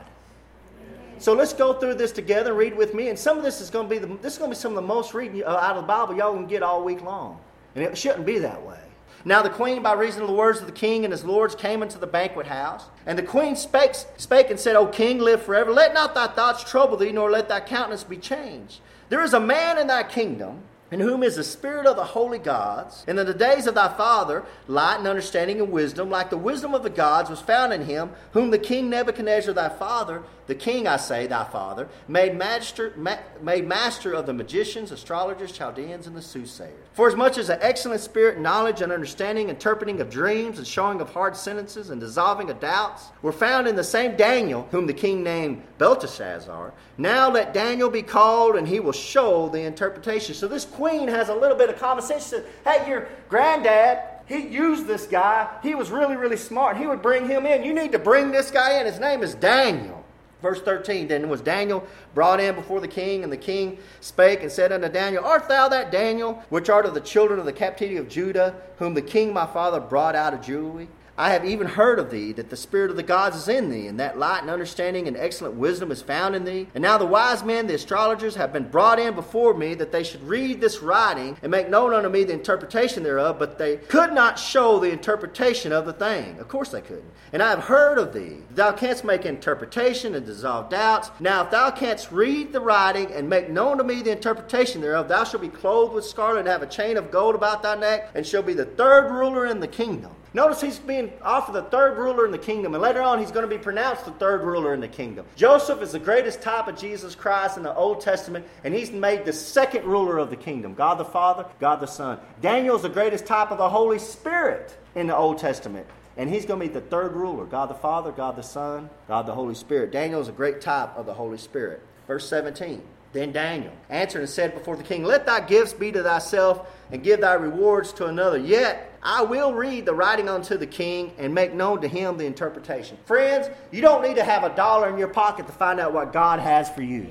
So 1.20 1.34
let's 1.34 1.54
go 1.54 1.74
through 1.74 1.96
this 1.96 2.12
together 2.12 2.54
read 2.54 2.76
with 2.78 2.94
me. 2.94 3.10
And 3.10 3.18
some 3.18 3.38
of 3.38 3.44
this 3.44 3.60
is 3.62 3.70
going 3.70 3.88
to 3.88 3.90
be 3.90 3.98
the, 3.98 4.08
this 4.22 4.34
is 4.34 4.40
going 4.40 4.52
to 4.52 4.56
be 4.56 4.60
some 4.60 4.74
of 4.74 4.76
the 4.76 4.82
most 4.82 5.14
reading 5.14 5.44
uh, 5.44 5.48
out 5.48 5.76
of 5.76 5.84
the 5.84 5.88
Bible 5.88 6.16
y'all 6.16 6.34
can 6.34 6.48
get 6.48 6.62
all 6.62 6.84
week 6.84 7.02
long. 7.02 7.40
And 7.76 7.84
it 7.84 7.98
shouldn't 7.98 8.26
be 8.26 8.40
that 8.40 8.62
way. 8.64 8.80
Now 9.26 9.42
the 9.42 9.50
queen, 9.50 9.82
by 9.82 9.94
reason 9.94 10.22
of 10.22 10.28
the 10.28 10.34
words 10.34 10.60
of 10.60 10.68
the 10.68 10.72
king 10.72 11.04
and 11.04 11.12
his 11.12 11.26
lords, 11.26 11.56
came 11.56 11.82
into 11.82 11.98
the 11.98 12.08
banquet 12.08 12.46
house. 12.46 12.84
And 13.06 13.18
the 13.18 13.24
queen 13.24 13.56
spake, 13.56 13.96
spake 14.18 14.50
and 14.50 14.60
said, 14.60 14.76
O 14.76 14.86
king, 14.86 15.20
live 15.20 15.42
forever. 15.42 15.72
Let 15.72 15.94
not 15.94 16.14
thy 16.14 16.28
thoughts 16.28 16.64
trouble 16.64 16.98
thee, 16.98 17.12
nor 17.12 17.32
let 17.32 17.50
thy 17.50 17.62
countenance 17.62 18.04
be 18.04 18.18
changed. 18.18 18.80
There 19.10 19.24
is 19.24 19.34
a 19.34 19.40
man 19.40 19.78
in 19.80 19.88
thy 19.88 20.04
kingdom 20.04 20.62
in 20.92 21.00
whom 21.00 21.24
is 21.24 21.36
the 21.36 21.44
spirit 21.44 21.86
of 21.86 21.95
the 21.95 22.04
holy 22.04 22.39
gods. 22.39 23.04
And 23.07 23.19
in 23.19 23.25
the 23.25 23.34
days 23.34 23.68
of 23.68 23.75
thy 23.75 23.95
father, 23.95 24.44
light 24.68 24.98
and 24.98 25.07
understanding 25.07 25.60
and 25.60 25.72
wisdom, 25.72 26.10
like 26.10 26.30
the 26.30 26.38
wisdom 26.38 26.74
of 26.74 26.84
the 26.84 26.89
gods, 26.89 27.30
was 27.30 27.42
found 27.42 27.74
in 27.74 27.86
him, 27.86 28.12
whom 28.31 28.51
the 28.51 28.60
king 28.60 28.89
Nebuchadnezzar 28.89 29.54
thy 29.54 29.69
father, 29.69 30.24
the 30.48 30.56
king, 30.56 30.88
I 30.88 30.98
say, 30.98 31.28
thy 31.28 31.44
father, 31.44 31.90
made 32.08 32.36
master, 32.38 32.94
ma- 32.96 33.20
made 33.42 33.68
master 33.68 34.14
of 34.14 34.26
the 34.26 34.34
magicians, 34.34 34.92
astrologers, 34.92 35.52
Chaldeans, 35.52 36.08
and 36.08 36.16
the 36.16 36.22
soothsayers. 36.22 36.74
For 36.94 37.08
as 37.08 37.16
much 37.16 37.38
as 37.38 37.50
an 37.50 37.60
excellent 37.62 38.02
spirit, 38.02 38.40
knowledge, 38.40 38.82
and 38.82 38.92
understanding, 38.92 39.50
interpreting 39.50 40.00
of 40.00 40.10
dreams, 40.10 40.58
and 40.58 40.66
showing 40.66 41.01
of 41.01 41.10
hard 41.10 41.36
sentences, 41.36 41.89
and 41.89 42.00
dissolving 42.00 42.50
of 42.50 42.60
doubts, 42.62 43.08
were 43.22 43.34
found 43.34 43.68
in 43.68 43.75
the 43.75 43.84
same 43.84 44.16
Daniel, 44.16 44.68
whom 44.72 44.88
the 44.88 44.94
king 44.94 45.22
named 45.22 45.62
Belteshazzar. 45.77 46.74
Now 46.98 47.30
let 47.30 47.54
Daniel 47.54 47.89
be 47.89 48.01
called, 48.01 48.56
and 48.56 48.68
he 48.68 48.80
will 48.80 48.94
show 48.94 49.50
the 49.50 49.62
interpretation. 49.62 50.34
So 50.34 50.48
this 50.48 50.66
queen 50.66 51.10
has 51.10 51.27
a 51.30 51.36
little 51.36 51.58
bit 51.58 51.70
of 51.70 51.77
common 51.77 52.04
sense. 52.04 52.30
She 52.30 52.38
Hey, 52.63 52.88
your 52.89 53.10
granddad, 53.27 54.00
he 54.27 54.48
used 54.48 54.88
this 54.88 55.06
guy. 55.06 55.50
He 55.63 55.75
was 55.75 55.92
really, 55.92 56.16
really 56.16 56.38
smart. 56.38 56.77
He 56.77 56.88
would 56.88 57.01
bring 57.01 57.27
him 57.27 57.46
in. 57.46 57.63
You 57.63 57.74
need 57.74 57.92
to 57.92 58.00
bring 58.00 58.32
this 58.32 58.51
guy 58.51 58.80
in. 58.80 58.86
His 58.86 59.00
name 59.00 59.24
is 59.24 59.36
Daniel. 59.36 60.04
Verse 60.41 60.62
13 60.62 61.08
Then 61.08 61.29
was 61.29 61.41
Daniel 61.41 61.86
brought 62.13 62.39
in 62.39 62.56
before 62.56 62.79
the 62.79 62.88
king, 62.88 63.24
and 63.24 63.32
the 63.32 63.38
king 63.38 63.77
spake 64.01 64.41
and 64.41 64.51
said 64.51 64.72
unto 64.72 64.89
Daniel, 64.89 65.25
Art 65.25 65.48
thou 65.48 65.67
that 65.70 65.91
Daniel, 65.91 66.44
which 66.50 66.70
art 66.70 66.86
of 66.86 66.94
the 66.94 67.01
children 67.01 67.39
of 67.39 67.46
the 67.46 67.53
captivity 67.53 67.98
of 67.98 68.10
Judah, 68.10 68.56
whom 68.77 68.94
the 68.94 69.01
king 69.01 69.34
my 69.34 69.46
father 69.46 69.79
brought 69.79 70.15
out 70.15 70.34
of 70.34 70.41
Jewry? 70.41 70.88
I 71.19 71.31
have 71.31 71.45
even 71.45 71.65
heard 71.65 71.97
of 71.97 72.12
thee, 72.12 72.31
that 72.33 72.51
the 72.51 72.55
Spirit 72.55 72.91
of 72.91 72.95
the 72.95 73.01
gods 73.01 73.36
is 73.36 73.47
in 73.47 73.71
thee, 73.71 73.88
and 73.88 74.00
that 74.00 74.19
light 74.19 74.41
and 74.41 74.51
understanding 74.51 75.07
and 75.07 75.17
excellent 75.17 75.55
wisdom 75.55 75.91
is 75.91 76.03
found 76.03 76.36
in 76.36 76.45
thee. 76.45 76.67
And 76.75 76.83
now 76.83 77.00
the 77.00 77.07
wise 77.07 77.43
men, 77.43 77.65
the 77.65 77.74
astrologers, 77.74 78.36
have 78.36 78.53
been 78.53 78.69
brought 78.69 79.00
in 79.00 79.15
before 79.15 79.55
me, 79.55 79.74
that 79.75 79.91
they 79.91 80.03
should 80.03 80.21
read 80.27 80.62
this 80.62 80.83
writing 80.83 81.36
and 81.41 81.50
make 81.50 81.69
known 81.69 81.93
unto 81.93 82.07
me 82.07 82.24
the 82.24 82.33
interpretation 82.33 83.01
thereof, 83.01 83.39
but 83.39 83.57
they 83.57 83.77
could 83.77 84.13
not 84.13 84.38
show 84.38 84.77
the 84.77 84.91
interpretation 84.91 85.71
of 85.71 85.88
the 85.88 85.93
thing. 85.93 86.38
Of 86.39 86.50
course 86.50 86.69
they 86.69 86.81
couldn't. 86.81 87.12
And 87.33 87.41
I 87.41 87.50
have 87.50 87.63
heard 87.63 87.97
of 87.97 88.13
thee, 88.13 88.43
thou 88.51 88.71
canst 88.71 89.03
make 89.03 89.25
interpretation 89.25 90.13
and 90.13 90.24
dissolve 90.24 90.69
doubts. 90.69 91.09
Now 91.19 91.43
if 91.43 91.50
thou 91.50 91.71
canst 91.71 92.12
read 92.12 92.53
the 92.53 92.62
writing 92.62 93.12
and 93.12 93.27
make 93.27 93.50
known 93.50 93.79
to 93.79 93.83
me 93.83 94.03
the 94.03 94.12
interpretation 94.12 94.81
thereof, 94.81 95.07
thou 95.07 95.24
shalt 95.24 95.41
be 95.41 95.50
clothed 95.50 95.95
with 95.95 96.05
scarlet 96.05 96.39
and 96.39 96.47
have 96.47 96.62
a 96.62 96.67
chain 96.67 96.95
of 96.95 97.09
gold 97.09 97.33
about 97.33 97.63
thy 97.63 97.75
neck, 97.75 98.12
and 98.13 98.24
shall 98.24 98.43
be 98.43 98.53
the 98.53 98.65
third 98.65 99.09
ruler 99.09 99.47
in 99.47 99.59
the 99.59 99.67
kingdom. 99.67 100.12
Notice 100.38 100.62
he's 100.62 100.77
being 100.77 101.12
offered 101.24 101.53
the 101.53 101.63
third 101.63 101.98
ruler 101.98 102.24
in 102.24 102.32
the 102.32 102.38
kingdom, 102.38 102.75
and 102.75 102.84
later 102.84 103.01
on 103.01 103.17
he's 103.17 103.32
going 103.32 103.50
to 103.50 103.50
be 103.50 103.58
pronounced 103.58 104.06
the 104.06 104.12
third 104.12 104.44
ruler 104.44 104.72
in 104.75 104.79
the 104.79 104.88
kingdom. 104.88 105.25
Joseph 105.36 105.82
is 105.82 105.94
the 105.94 106.00
greatest 106.00 106.44
type 106.44 106.67
of 106.67 106.77
Jesus 106.77 107.15
Christ 107.15 107.58
in 107.58 107.63
the 107.63 107.74
Old 107.74 108.01
Testament, 108.01 108.46
and 108.63 108.72
he's 108.72 108.91
made 108.91 109.25
the 109.25 109.34
second 109.34 109.86
ruler 109.86 110.20
of 110.20 110.29
the 110.29 110.36
kingdom 110.36 110.75
God 110.75 111.00
the 111.00 111.06
Father, 111.06 111.48
God 111.60 111.79
the 111.79 111.88
Son. 111.88 112.20
Daniel 112.39 112.75
is 112.75 112.84
the 112.84 112.89
greatest 112.89 113.25
type 113.25 113.50
of 113.50 113.58
the 113.58 113.67
Holy 113.67 113.98
Spirit 113.98 114.77
in 114.94 115.08
the 115.08 115.17
Old 115.17 115.39
Testament. 115.39 115.88
And 116.17 116.29
he's 116.29 116.46
going 116.46 116.60
to 116.60 116.67
be 116.67 116.72
the 116.72 116.82
third 116.82 117.13
ruler 117.13 117.46
God 117.46 117.72
the 117.72 117.74
Father, 117.74 118.12
God 118.12 118.36
the 118.36 118.44
Son, 118.44 118.91
God 119.08 119.25
the 119.25 119.34
Holy 119.34 119.56
Spirit. 119.56 119.91
Daniel 119.91 120.22
is 120.22 120.27
a 120.27 120.34
great 120.34 120.62
type 120.62 120.96
of 120.96 121.08
the 121.08 121.15
Holy 121.15 121.39
Spirit. 121.39 121.82
Verse 122.06 122.29
17. 122.29 122.84
Then 123.14 123.32
Daniel 123.32 123.72
answered 123.90 124.20
and 124.20 124.30
said 124.30 124.54
before 124.54 124.76
the 124.76 124.84
king, 124.84 125.04
Let 125.04 125.26
thy 125.26 125.40
gifts 125.40 125.74
be 125.74 125.92
to 125.92 126.04
thyself, 126.04 126.68
and 126.92 127.04
give 127.04 127.22
thy 127.22 127.34
rewards 127.34 127.94
to 127.94 128.06
another. 128.06 128.38
Yet 128.38 128.94
I 129.02 129.24
will 129.24 129.54
read 129.54 129.86
the 129.86 129.94
writing 129.94 130.30
unto 130.30 130.58
the 130.58 130.68
king, 130.68 131.14
and 131.18 131.34
make 131.34 131.54
known 131.54 131.82
to 131.82 131.88
him 131.88 132.18
the 132.18 132.26
interpretation. 132.26 132.98
Friends, 133.06 133.50
you 133.72 133.82
don't 133.82 134.02
need 134.02 134.16
to 134.16 134.24
have 134.24 134.44
a 134.44 134.56
dollar 134.56 134.90
in 134.90 134.98
your 134.98 135.08
pocket 135.08 135.48
to 135.48 135.54
find 135.54 135.80
out 135.80 135.94
what 135.94 136.14
God 136.14 136.40
has 136.40 136.70
for 136.70 136.82
you. 136.82 137.08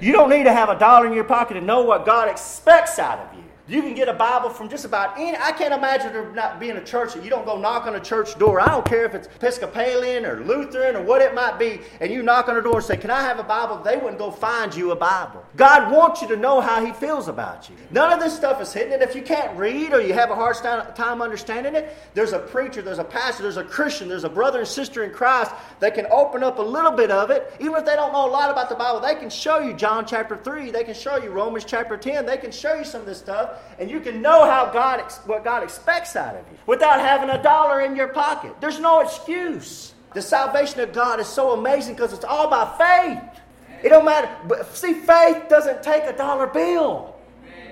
You 0.00 0.12
don't 0.12 0.30
need 0.30 0.44
to 0.44 0.52
have 0.52 0.68
a 0.68 0.78
dollar 0.78 1.06
in 1.06 1.12
your 1.12 1.24
pocket 1.24 1.54
to 1.54 1.60
know 1.60 1.82
what 1.82 2.06
God 2.06 2.28
expects 2.28 2.98
out 2.98 3.18
of 3.18 3.36
you. 3.36 3.44
You 3.68 3.82
can 3.82 3.94
get 3.94 4.08
a 4.08 4.14
Bible 4.14 4.48
from 4.48 4.70
just 4.70 4.86
about 4.86 5.18
any. 5.18 5.36
I 5.36 5.52
can't 5.52 5.74
imagine 5.74 6.10
there 6.10 6.32
not 6.32 6.58
being 6.58 6.78
a 6.78 6.84
church 6.84 7.12
that 7.12 7.22
you 7.22 7.28
don't 7.28 7.44
go 7.44 7.60
knock 7.60 7.86
on 7.86 7.96
a 7.96 8.00
church 8.00 8.38
door. 8.38 8.62
I 8.62 8.68
don't 8.68 8.86
care 8.86 9.04
if 9.04 9.14
it's 9.14 9.26
Episcopalian 9.26 10.24
or 10.24 10.40
Lutheran 10.40 10.96
or 10.96 11.02
what 11.02 11.20
it 11.20 11.34
might 11.34 11.58
be, 11.58 11.80
and 12.00 12.10
you 12.10 12.22
knock 12.22 12.48
on 12.48 12.54
the 12.54 12.62
door 12.62 12.76
and 12.76 12.84
say, 12.84 12.96
Can 12.96 13.10
I 13.10 13.20
have 13.20 13.38
a 13.38 13.42
Bible? 13.42 13.82
They 13.82 13.98
wouldn't 13.98 14.16
go 14.16 14.30
find 14.30 14.74
you 14.74 14.92
a 14.92 14.96
Bible. 14.96 15.44
God 15.56 15.92
wants 15.92 16.22
you 16.22 16.28
to 16.28 16.36
know 16.36 16.62
how 16.62 16.82
He 16.82 16.92
feels 16.92 17.28
about 17.28 17.68
you. 17.68 17.76
None 17.90 18.10
of 18.10 18.20
this 18.20 18.34
stuff 18.34 18.62
is 18.62 18.72
hidden. 18.72 18.94
And 18.94 19.02
if 19.02 19.14
you 19.14 19.20
can't 19.20 19.54
read 19.58 19.92
or 19.92 20.00
you 20.00 20.14
have 20.14 20.30
a 20.30 20.34
hard 20.34 20.56
time 20.56 21.20
understanding 21.20 21.74
it, 21.74 21.94
there's 22.14 22.32
a 22.32 22.38
preacher, 22.38 22.80
there's 22.80 22.98
a 22.98 23.04
pastor, 23.04 23.42
there's 23.42 23.58
a 23.58 23.64
Christian, 23.64 24.08
there's 24.08 24.24
a 24.24 24.30
brother 24.30 24.60
and 24.60 24.68
sister 24.68 25.04
in 25.04 25.12
Christ 25.12 25.52
that 25.80 25.94
can 25.94 26.06
open 26.10 26.42
up 26.42 26.58
a 26.58 26.62
little 26.62 26.92
bit 26.92 27.10
of 27.10 27.30
it. 27.30 27.52
Even 27.60 27.74
if 27.74 27.84
they 27.84 27.96
don't 27.96 28.14
know 28.14 28.26
a 28.26 28.30
lot 28.30 28.50
about 28.50 28.70
the 28.70 28.76
Bible, 28.76 28.98
they 28.98 29.14
can 29.14 29.28
show 29.28 29.58
you 29.58 29.74
John 29.74 30.06
chapter 30.06 30.38
3, 30.38 30.70
they 30.70 30.84
can 30.84 30.94
show 30.94 31.18
you 31.18 31.28
Romans 31.28 31.66
chapter 31.66 31.98
10, 31.98 32.24
they 32.24 32.38
can 32.38 32.50
show 32.50 32.72
you 32.72 32.84
some 32.84 33.02
of 33.02 33.06
this 33.06 33.18
stuff 33.18 33.57
and 33.78 33.90
you 33.90 34.00
can 34.00 34.20
know 34.22 34.44
how 34.44 34.70
God 34.72 35.00
what 35.26 35.44
God 35.44 35.62
expects 35.62 36.16
out 36.16 36.34
of 36.34 36.44
you 36.50 36.58
without 36.66 37.00
having 37.00 37.30
a 37.30 37.42
dollar 37.42 37.80
in 37.80 37.96
your 37.96 38.08
pocket. 38.08 38.54
There's 38.60 38.80
no 38.80 39.00
excuse. 39.00 39.94
The 40.14 40.22
salvation 40.22 40.80
of 40.80 40.92
God 40.92 41.20
is 41.20 41.26
so 41.26 41.52
amazing 41.52 41.94
because 41.94 42.12
it's 42.12 42.24
all 42.24 42.48
by 42.48 42.64
faith. 42.78 43.40
It 43.82 43.90
don't 43.90 44.04
matter. 44.04 44.28
But 44.46 44.74
see, 44.74 44.94
faith 44.94 45.48
doesn't 45.48 45.82
take 45.82 46.04
a 46.04 46.16
dollar 46.16 46.46
bill. 46.46 47.14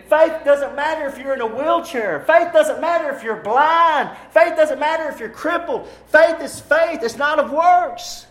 Faith 0.09 0.45
doesn't 0.45 0.76
matter 0.76 1.09
if 1.09 1.19
you're 1.19 1.35
in 1.35 1.40
a 1.40 1.47
wheelchair. 1.47 2.21
Faith 2.21 2.52
doesn't 2.52 2.81
matter 2.81 3.11
if 3.11 3.25
you're 3.25 3.43
blind. 3.43 4.16
Faith 4.31 4.55
doesn't 4.55 4.78
matter 4.78 5.09
if 5.09 5.19
you're 5.19 5.28
crippled. 5.28 5.88
Faith 6.09 6.40
is 6.40 6.61
faith. 6.61 7.02
It's 7.02 7.16
not 7.16 7.40
of 7.40 7.50
works. 7.50 8.26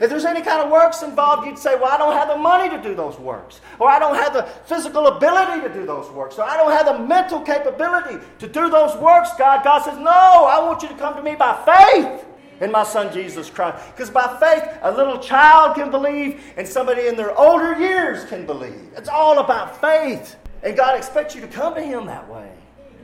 If 0.00 0.10
there's 0.10 0.24
any 0.24 0.42
kind 0.42 0.60
of 0.60 0.70
works 0.70 1.02
involved, 1.02 1.46
you'd 1.46 1.58
say, 1.58 1.74
Well, 1.76 1.92
I 1.92 1.98
don't 1.98 2.14
have 2.14 2.28
the 2.28 2.36
money 2.36 2.68
to 2.70 2.82
do 2.82 2.94
those 2.94 3.18
works. 3.18 3.60
Or 3.78 3.88
I 3.88 3.98
don't 3.98 4.16
have 4.16 4.32
the 4.32 4.42
physical 4.66 5.06
ability 5.06 5.62
to 5.66 5.72
do 5.72 5.86
those 5.86 6.10
works. 6.10 6.38
Or 6.38 6.42
I 6.42 6.56
don't 6.56 6.72
have 6.72 6.86
the 6.86 7.04
mental 7.04 7.40
capability 7.40 8.24
to 8.38 8.46
do 8.46 8.70
those 8.70 8.96
works, 8.96 9.30
God. 9.38 9.64
God 9.64 9.80
says, 9.82 9.98
No, 9.98 10.10
I 10.10 10.58
want 10.60 10.82
you 10.82 10.88
to 10.88 10.96
come 10.96 11.14
to 11.16 11.22
me 11.22 11.34
by 11.34 11.54
faith 11.64 12.24
in 12.60 12.70
my 12.70 12.84
son 12.84 13.12
Jesus 13.12 13.50
Christ. 13.50 13.84
Because 13.92 14.10
by 14.10 14.36
faith, 14.40 14.78
a 14.82 14.90
little 14.90 15.18
child 15.18 15.76
can 15.76 15.90
believe, 15.90 16.42
and 16.56 16.66
somebody 16.66 17.06
in 17.06 17.16
their 17.16 17.36
older 17.38 17.78
years 17.78 18.24
can 18.24 18.46
believe. 18.46 18.90
It's 18.96 19.08
all 19.08 19.38
about 19.38 19.80
faith. 19.80 20.36
And 20.62 20.76
God 20.76 20.96
expects 20.96 21.34
you 21.34 21.40
to 21.42 21.48
come 21.48 21.74
to 21.74 21.82
Him 21.82 22.06
that 22.06 22.28
way. 22.28 22.50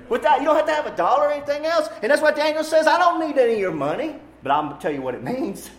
With 0.09 0.23
that, 0.23 0.41
you 0.41 0.47
don't 0.47 0.57
have 0.57 0.67
to 0.67 0.75
have 0.75 0.87
a 0.87 0.97
dollar 0.97 1.29
or 1.29 1.33
anything 1.33 1.67
else. 1.67 1.89
And 2.03 2.11
that's 2.11 2.23
why 2.23 2.33
Daniel 2.33 2.65
says, 2.65 2.87
I 2.87 2.99
don't 2.99 3.21
need 3.21 3.39
any 3.39 3.55
of 3.55 3.59
your 3.61 3.73
money. 3.73 4.17
But 4.43 4.53
I'm 4.53 4.69
going 4.69 4.77
to 4.77 4.83
tell 4.83 4.93
you 4.93 5.03
what 5.03 5.15
it 5.15 5.23
means. 5.23 5.71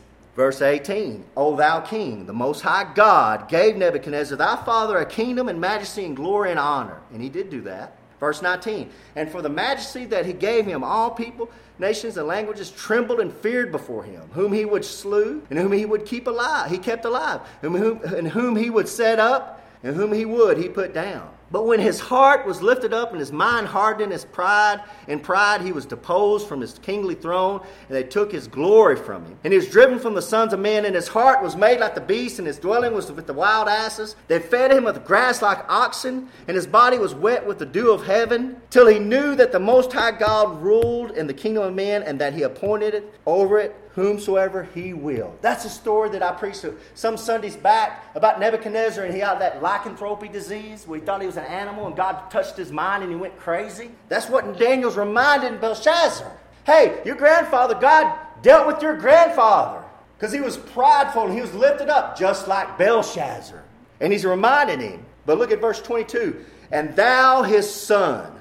Verse 0.42 0.64
18 0.64 1.24
O 1.38 1.56
thou 1.56 1.82
king, 1.82 2.26
the 2.26 2.34
most 2.34 2.62
high 2.62 2.92
God 2.96 3.48
gave 3.48 3.76
Nebuchadnezzar 3.76 4.36
thy 4.36 4.56
father 4.66 4.98
a 4.98 5.06
kingdom 5.06 5.48
and 5.50 5.62
majesty 5.62 6.04
and 6.04 6.16
glory 6.16 6.50
and 6.50 6.60
honor. 6.60 7.00
And 7.14 7.22
he 7.22 7.30
did 7.30 7.52
do 7.52 7.62
that. 7.62 7.96
Verse 8.20 8.42
19 8.42 8.90
And 9.16 9.30
for 9.30 9.44
the 9.44 9.50
majesty 9.50 10.06
that 10.06 10.26
he 10.26 10.34
gave 10.34 10.66
him, 10.66 10.84
all 10.84 11.12
people, 11.12 11.52
nations, 11.78 12.18
and 12.18 12.26
languages 12.26 12.72
trembled 12.72 13.20
and 13.20 13.32
feared 13.32 13.72
before 13.72 14.02
him, 14.02 14.24
whom 14.34 14.52
he 14.52 14.66
would 14.66 14.84
slew, 14.84 15.46
and 15.52 15.60
whom 15.60 15.74
he 15.74 15.86
would 15.86 16.08
keep 16.08 16.26
alive. 16.26 16.72
He 16.72 16.80
kept 16.80 17.06
alive, 17.06 17.42
and 17.62 17.76
whom, 17.76 18.02
and 18.02 18.28
whom 18.28 18.56
he 18.56 18.72
would 18.72 18.88
set 18.88 19.20
up, 19.20 19.64
and 19.84 19.96
whom 19.96 20.12
he 20.12 20.26
would 20.26 20.58
he 20.58 20.70
put 20.70 20.92
down. 20.92 21.30
But 21.52 21.66
when 21.66 21.80
his 21.80 22.00
heart 22.00 22.46
was 22.46 22.62
lifted 22.62 22.94
up 22.94 23.12
and 23.12 23.20
his 23.20 23.32
mind 23.32 23.68
hardened 23.68 24.06
in 24.06 24.12
his 24.12 24.24
pride, 24.24 24.82
in 25.08 25.20
pride 25.20 25.62
he 25.62 25.74
was 25.74 25.86
deposed 25.86 26.48
from 26.48 26.62
his 26.62 26.80
kingly 26.80 27.16
throne, 27.16 27.62
and 27.88 27.96
they 27.96 28.04
took 28.04 28.32
his 28.32 28.48
glory 28.48 28.96
from 28.96 29.26
him. 29.26 29.38
And 29.44 29.52
he 29.52 29.60
was 29.60 29.68
driven 29.68 30.00
from 30.00 30.14
the 30.14 30.22
sons 30.22 30.54
of 30.54 30.60
men, 30.60 30.86
and 30.86 30.96
his 30.96 31.10
heart 31.10 31.44
was 31.44 31.58
made 31.58 31.80
like 31.80 31.94
the 31.94 32.02
beast, 32.02 32.40
and 32.40 32.48
his 32.48 32.58
dwelling 32.58 32.94
was 32.94 33.12
with 33.12 33.28
the 33.28 33.34
wild 33.34 33.68
asses. 33.68 34.16
They 34.28 34.40
fed 34.40 34.72
him 34.72 34.86
with 34.86 35.04
grass 35.04 35.42
like 35.42 35.66
oxen, 35.68 36.30
and 36.48 36.56
his 36.56 36.68
body 36.68 36.98
was 36.98 37.14
wet 37.14 37.46
with 37.46 37.60
the 37.60 37.66
dew 37.66 37.92
of 37.92 38.06
heaven, 38.06 38.62
till 38.70 38.88
he 38.88 39.00
knew 39.00 39.36
that 39.36 39.52
the 39.52 39.60
Most 39.60 39.92
High 39.92 40.12
God 40.12 40.62
ruled 40.62 41.12
in 41.12 41.28
the 41.28 41.34
kingdom 41.34 41.64
of 41.64 41.74
men, 41.74 42.04
and 42.04 42.20
that 42.22 42.34
he 42.34 42.44
appointed 42.44 42.94
it 42.94 43.14
over 43.26 43.60
it 43.60 43.76
whomsoever 43.94 44.64
he 44.74 44.94
will. 44.94 45.36
That's 45.42 45.66
a 45.66 45.70
story 45.70 46.10
that 46.10 46.24
I 46.24 46.32
preached 46.32 46.66
some 46.96 47.18
Sundays 47.18 47.56
back 47.56 48.16
about 48.16 48.40
Nebuchadnezzar 48.40 49.04
and 49.04 49.14
he 49.14 49.20
had 49.20 49.40
that 49.40 49.62
lycanthropy 49.62 50.30
disease 50.30 50.88
where 50.88 51.00
he 51.00 51.06
thought 51.06 51.22
he 51.22 51.28
was 51.28 51.38
an 51.38 51.46
animal 51.46 51.88
and 51.88 51.96
God 51.96 52.32
touched 52.32 52.56
his 52.56 52.72
mind 52.72 53.04
and 53.04 53.12
he 53.12 53.18
went 53.18 53.38
crazy. 53.38 53.92
That's 54.08 54.30
what 54.30 54.58
Daniel's 54.58 54.98
reminding 54.98 55.60
Belshazzar. 55.60 56.32
Hey, 56.66 57.02
your 57.06 57.16
grandfather, 57.16 57.76
God 57.76 58.18
dealt 58.42 58.68
with 58.68 58.82
your 58.82 58.96
grandfather 58.96 59.84
because 60.18 60.32
he 60.32 60.40
was 60.42 60.58
prideful 60.58 61.24
and 61.26 61.34
he 61.34 61.42
was 61.42 61.54
lifted 61.54 61.90
up 61.90 62.18
just 62.18 62.48
like 62.48 62.78
Belshazzar. 62.78 63.64
And 64.00 64.12
he's 64.12 64.26
reminding 64.26 64.80
him. 64.80 65.06
But 65.26 65.38
look 65.38 65.52
at 65.52 65.60
verse 65.60 65.82
22. 65.82 66.46
And 66.72 66.96
thou, 66.96 67.44
his 67.44 67.70
son, 67.70 68.40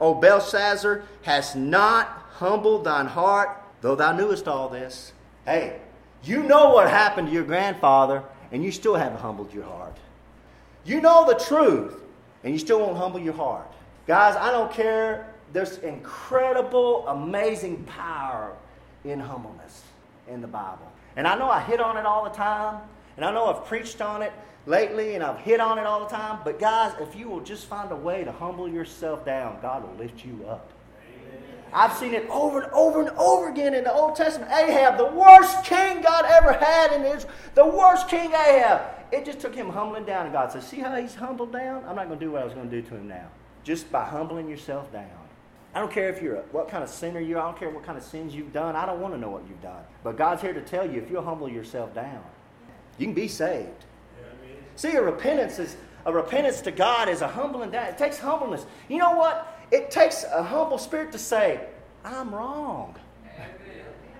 O 0.00 0.14
Belshazzar, 0.14 1.02
hast 1.22 1.56
not 1.56 2.08
humbled 2.30 2.84
thine 2.84 3.06
heart 3.06 3.61
though 3.82 3.94
thou 3.94 4.12
knewest 4.12 4.48
all 4.48 4.70
this. 4.70 5.12
Hey, 5.44 5.80
you 6.24 6.42
know 6.42 6.70
what 6.70 6.88
happened 6.88 7.28
to 7.28 7.34
your 7.34 7.44
grandfather, 7.44 8.22
and 8.50 8.64
you 8.64 8.72
still 8.72 8.94
haven't 8.94 9.20
humbled 9.20 9.52
your 9.52 9.64
heart. 9.64 9.96
You 10.84 11.00
know 11.00 11.26
the 11.26 11.34
truth, 11.34 12.00
and 12.42 12.52
you 12.52 12.58
still 12.58 12.80
won't 12.80 12.96
humble 12.96 13.20
your 13.20 13.34
heart. 13.34 13.70
Guys, 14.06 14.36
I 14.36 14.50
don't 14.50 14.72
care. 14.72 15.32
There's 15.52 15.78
incredible, 15.78 17.06
amazing 17.08 17.84
power 17.84 18.56
in 19.04 19.20
humbleness 19.20 19.82
in 20.28 20.40
the 20.40 20.46
Bible. 20.46 20.90
And 21.16 21.26
I 21.26 21.36
know 21.36 21.50
I 21.50 21.60
hit 21.60 21.80
on 21.80 21.96
it 21.96 22.06
all 22.06 22.24
the 22.24 22.30
time, 22.30 22.80
and 23.16 23.24
I 23.24 23.32
know 23.32 23.46
I've 23.46 23.66
preached 23.66 24.00
on 24.00 24.22
it 24.22 24.32
lately, 24.66 25.14
and 25.14 25.22
I've 25.22 25.38
hit 25.38 25.60
on 25.60 25.78
it 25.78 25.86
all 25.86 26.00
the 26.00 26.14
time. 26.14 26.38
But 26.44 26.58
guys, 26.58 26.94
if 27.00 27.14
you 27.16 27.28
will 27.28 27.40
just 27.40 27.66
find 27.66 27.90
a 27.92 27.96
way 27.96 28.24
to 28.24 28.32
humble 28.32 28.68
yourself 28.68 29.24
down, 29.24 29.58
God 29.60 29.86
will 29.86 29.96
lift 29.96 30.24
you 30.24 30.44
up. 30.48 30.71
I've 31.72 31.96
seen 31.96 32.14
it 32.14 32.28
over 32.28 32.62
and 32.62 32.72
over 32.72 33.00
and 33.00 33.10
over 33.10 33.48
again 33.48 33.74
in 33.74 33.84
the 33.84 33.92
Old 33.92 34.14
Testament. 34.14 34.50
Ahab, 34.52 34.98
the 34.98 35.06
worst 35.06 35.64
king 35.64 36.02
God 36.02 36.26
ever 36.26 36.52
had 36.52 36.92
in 36.92 37.04
Israel, 37.04 37.32
the 37.54 37.66
worst 37.66 38.08
king 38.08 38.30
Ahab. 38.30 38.82
It 39.10 39.24
just 39.24 39.40
took 39.40 39.54
him 39.54 39.68
humbling 39.68 40.04
down, 40.04 40.26
and 40.26 40.32
God 40.32 40.52
says, 40.52 40.66
See 40.66 40.80
how 40.80 40.94
he's 40.96 41.14
humbled 41.14 41.52
down? 41.52 41.84
I'm 41.86 41.96
not 41.96 42.08
going 42.08 42.18
to 42.18 42.24
do 42.24 42.30
what 42.32 42.42
I 42.42 42.44
was 42.44 42.54
going 42.54 42.68
to 42.68 42.82
do 42.82 42.86
to 42.88 42.96
him 42.96 43.08
now. 43.08 43.28
Just 43.64 43.90
by 43.90 44.04
humbling 44.04 44.48
yourself 44.48 44.92
down. 44.92 45.08
I 45.74 45.80
don't 45.80 45.90
care 45.90 46.10
if 46.10 46.22
you're 46.22 46.36
a, 46.36 46.42
what 46.52 46.68
kind 46.68 46.84
of 46.84 46.90
sinner 46.90 47.20
you 47.20 47.38
are. 47.38 47.42
I 47.42 47.44
don't 47.46 47.58
care 47.58 47.70
what 47.70 47.84
kind 47.84 47.96
of 47.96 48.04
sins 48.04 48.34
you've 48.34 48.52
done. 48.52 48.76
I 48.76 48.84
don't 48.84 49.00
want 49.00 49.14
to 49.14 49.20
know 49.20 49.30
what 49.30 49.46
you've 49.48 49.62
done. 49.62 49.82
But 50.04 50.18
God's 50.18 50.42
here 50.42 50.52
to 50.52 50.60
tell 50.60 50.90
you 50.90 51.00
if 51.00 51.10
you'll 51.10 51.24
humble 51.24 51.48
yourself 51.48 51.94
down, 51.94 52.22
you 52.98 53.06
can 53.06 53.14
be 53.14 53.28
saved. 53.28 53.86
See, 54.76 54.92
a 54.92 55.02
repentance 55.02 55.58
is 55.58 55.76
a 56.04 56.12
repentance 56.12 56.60
to 56.62 56.70
God 56.72 57.08
is 57.08 57.20
a 57.20 57.28
humbling 57.28 57.70
down. 57.70 57.86
It 57.86 57.98
takes 57.98 58.18
humbleness. 58.18 58.66
You 58.88 58.98
know 58.98 59.14
what? 59.16 59.51
It 59.72 59.90
takes 59.90 60.24
a 60.24 60.42
humble 60.42 60.76
spirit 60.76 61.10
to 61.12 61.18
say, 61.18 61.66
I'm 62.04 62.32
wrong. 62.32 62.94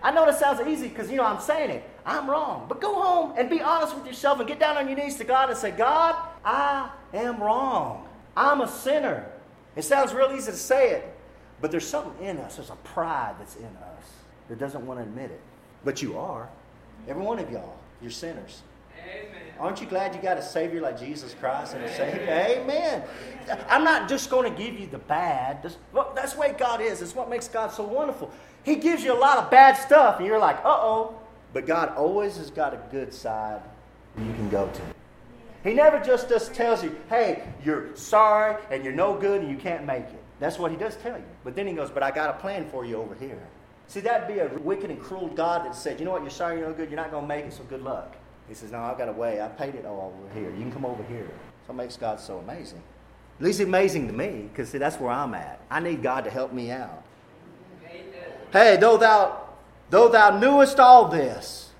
I 0.03 0.11
know 0.11 0.27
that 0.27 0.41
sounds 0.41 0.67
easy 0.67 0.89
because, 0.89 1.11
you 1.11 1.19
know, 1.19 1.25
I'm 1.25 1.41
saying 1.41 1.71
it. 1.71 1.89
I'm 2.05 2.29
wrong. 2.29 2.67
But 2.69 2.81
go 2.81 3.01
home 3.01 3.35
and 3.37 3.49
be 3.49 3.61
honest 3.61 3.95
with 3.95 4.07
yourself 4.07 4.41
and 4.41 4.49
get 4.49 4.59
down 4.59 4.77
on 4.77 4.89
your 4.89 4.97
knees 4.97 5.17
to 5.17 5.25
God 5.25 5.51
and 5.51 5.59
say, 5.59 5.71
God, 5.71 6.17
I 6.45 6.91
am 7.15 7.41
wrong. 7.41 8.09
I'm 8.37 8.63
a 8.63 8.69
sinner. 8.69 9.31
It 9.77 9.83
sounds 9.83 10.13
real 10.13 10.33
easy 10.35 10.51
to 10.51 10.57
say 10.57 10.91
it, 10.91 11.17
but 11.61 11.71
there's 11.71 11.87
something 11.87 12.27
in 12.27 12.39
us. 12.39 12.57
There's 12.57 12.71
a 12.71 12.77
pride 12.77 13.37
that's 13.39 13.57
in 13.57 13.65
us 13.65 14.05
that 14.49 14.59
doesn't 14.59 14.85
want 14.85 14.99
to 14.99 15.05
admit 15.05 15.31
it. 15.31 15.41
But 15.85 16.03
you 16.03 16.19
are. 16.19 16.49
Every 17.07 17.23
one 17.23 17.39
of 17.39 17.51
y'all. 17.51 17.77
You're 18.01 18.11
sinners. 18.11 18.63
Amen. 19.05 19.43
Aren't 19.59 19.81
you 19.81 19.87
glad 19.87 20.15
you 20.15 20.21
got 20.21 20.39
a 20.39 20.43
Savior 20.43 20.81
like 20.81 20.99
Jesus 20.99 21.35
Christ 21.35 21.75
and 21.75 21.85
a 21.85 21.95
Savior? 21.95 22.23
Amen. 22.23 23.03
I'm 23.69 23.85
not 23.85 24.09
just 24.09 24.31
going 24.31 24.53
to 24.53 24.63
give 24.63 24.79
you 24.79 24.87
the 24.87 24.99
bad. 24.99 25.63
That's, 25.63 25.77
that's 26.15 26.35
the 26.35 26.41
way 26.41 26.55
God 26.59 26.81
is. 26.81 27.03
It's 27.03 27.15
what 27.15 27.31
makes 27.31 27.49
God 27.49 27.73
so 27.73 27.85
wonderful. 27.85 28.31
He 28.65 28.77
gives 28.77 29.05
you 29.05 29.13
a 29.13 29.19
lot 29.19 29.39
of 29.39 29.51
bad 29.51 29.75
stuff, 29.75 30.19
and 30.19 30.27
you're 30.27 30.39
like, 30.39 30.57
uh 30.59 30.79
oh. 30.81 31.19
But 31.53 31.67
God 31.67 31.95
always 31.97 32.37
has 32.39 32.51
got 32.51 32.73
a 32.73 32.81
good 32.91 33.13
side 33.13 33.61
you 34.19 34.33
can 34.33 34.49
go 34.49 34.69
to. 34.69 34.81
He 35.65 35.75
never 35.75 36.01
just, 36.01 36.29
just 36.29 36.55
tells 36.55 36.83
you, 36.83 36.97
hey, 37.09 37.45
you're 37.65 37.95
sorry 37.95 38.57
and 38.71 38.83
you're 38.83 38.93
no 38.93 39.17
good 39.17 39.43
and 39.43 39.51
you 39.51 39.57
can't 39.57 39.85
make 39.85 40.05
it. 40.05 40.23
That's 40.41 40.59
what 40.59 40.71
he 40.71 40.77
does 40.77 40.97
tell 40.97 41.17
you. 41.17 41.25
But 41.45 41.55
then 41.55 41.67
he 41.67 41.73
goes, 41.73 41.91
but 41.91 42.03
I 42.03 42.11
got 42.11 42.31
a 42.31 42.39
plan 42.41 42.69
for 42.69 42.85
you 42.85 42.97
over 42.97 43.15
here. 43.15 43.39
See, 43.87 44.01
that'd 44.01 44.27
be 44.27 44.41
a 44.41 44.49
wicked 44.59 44.91
and 44.91 45.01
cruel 45.01 45.29
God 45.29 45.65
that 45.65 45.77
said, 45.77 46.01
you 46.01 46.05
know 46.05 46.13
what, 46.13 46.23
you're 46.23 46.31
sorry, 46.31 46.59
you're 46.59 46.69
no 46.69 46.75
good, 46.75 46.91
you're 46.91 46.97
not 46.97 47.11
going 47.11 47.25
to 47.25 47.29
make 47.29 47.45
it, 47.45 47.53
so 47.53 47.63
good 47.65 47.83
luck. 47.83 48.17
He 48.53 48.57
says, 48.57 48.71
No, 48.71 48.81
I've 48.81 48.99
got 48.99 49.09
a 49.09 49.13
way. 49.13 49.41
I 49.41 49.49
paid 49.49 49.77
it 49.77 49.87
all 49.87 50.13
over 50.15 50.39
here. 50.39 50.51
You 50.51 50.61
can 50.61 50.71
come 50.71 50.85
over 50.85 51.03
here. 51.05 51.31
So 51.67 51.73
it 51.73 51.77
makes 51.77 51.97
God 51.97 52.21
so 52.21 52.37
amazing. 52.37 52.83
At 53.39 53.47
least 53.47 53.61
amazing 53.61 54.09
to 54.09 54.13
me, 54.13 54.51
because 54.53 54.69
see, 54.69 54.77
that's 54.77 55.01
where 55.01 55.11
I'm 55.11 55.33
at. 55.33 55.59
I 55.71 55.81
need 55.81 56.03
God 56.03 56.25
to 56.25 56.31
help 56.31 56.53
me 56.53 56.71
out. 56.71 57.03
Hey, 58.53 58.77
though 58.77 58.99
thou 58.99 59.41
Though 59.89 60.09
thou 60.09 60.39
knewest 60.39 60.79
all 60.79 61.09
this, 61.09 61.71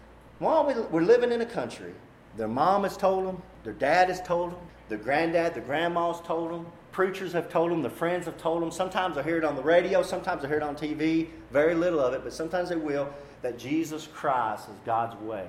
well, 0.41 0.67
we, 0.67 0.75
we're 0.91 1.03
living 1.03 1.31
in 1.31 1.43
a 1.43 1.47
country. 1.47 1.93
Their 2.39 2.49
mom 2.49 2.85
has 2.85 2.97
told 2.97 3.27
them, 3.27 3.43
their 3.65 3.75
dad 3.75 4.09
has 4.09 4.23
told 4.23 4.53
them, 4.53 4.61
their 4.89 4.99
granddad, 4.99 5.55
their 5.55 5.63
grandma's 5.63 6.23
told 6.23 6.51
them, 6.51 6.67
preachers 6.91 7.33
have 7.33 7.51
told 7.51 7.71
them, 7.71 7.83
their 7.83 7.91
friends 7.91 8.25
have 8.25 8.39
told 8.39 8.63
them. 8.63 8.71
Sometimes 8.71 9.19
I 9.19 9.23
hear 9.23 9.37
it 9.37 9.45
on 9.45 9.57
the 9.57 9.63
radio, 9.63 10.03
sometimes 10.03 10.43
I 10.43 10.49
hear 10.49 10.59
it 10.59 10.63
on 10.63 10.75
TV. 10.75 11.29
Very 11.51 11.75
little 11.75 12.01
of 12.01 12.15
it, 12.15 12.23
but 12.25 12.33
sometimes 12.33 12.71
they 12.71 12.77
will. 12.77 13.13
That 13.43 13.59
Jesus 13.59 14.07
Christ 14.07 14.69
is 14.69 14.77
God's 14.87 15.17
way 15.23 15.47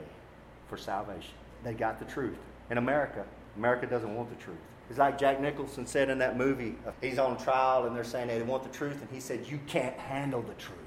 for 0.74 0.82
salvation. 0.82 1.36
They 1.64 1.76
got 1.76 2.00
the 2.00 2.06
truth. 2.06 2.38
In 2.72 2.80
America, 2.80 3.24
America 3.58 3.86
doesn't 3.86 4.16
want 4.16 4.28
the 4.30 4.44
truth. 4.44 4.58
It's 4.90 4.98
like 4.98 5.20
Jack 5.20 5.40
Nicholson 5.40 5.86
said 5.86 6.10
in 6.10 6.18
that 6.18 6.36
movie. 6.36 6.76
He's 7.00 7.20
on 7.20 7.38
trial 7.38 7.86
and 7.86 7.96
they're 7.96 8.04
saying 8.04 8.28
they 8.28 8.42
want 8.42 8.64
the 8.64 8.76
truth, 8.76 9.00
and 9.00 9.08
he 9.12 9.20
said, 9.20 9.46
You 9.48 9.60
can't 9.68 9.96
handle 9.96 10.42
the 10.42 10.56
truth. 10.56 10.80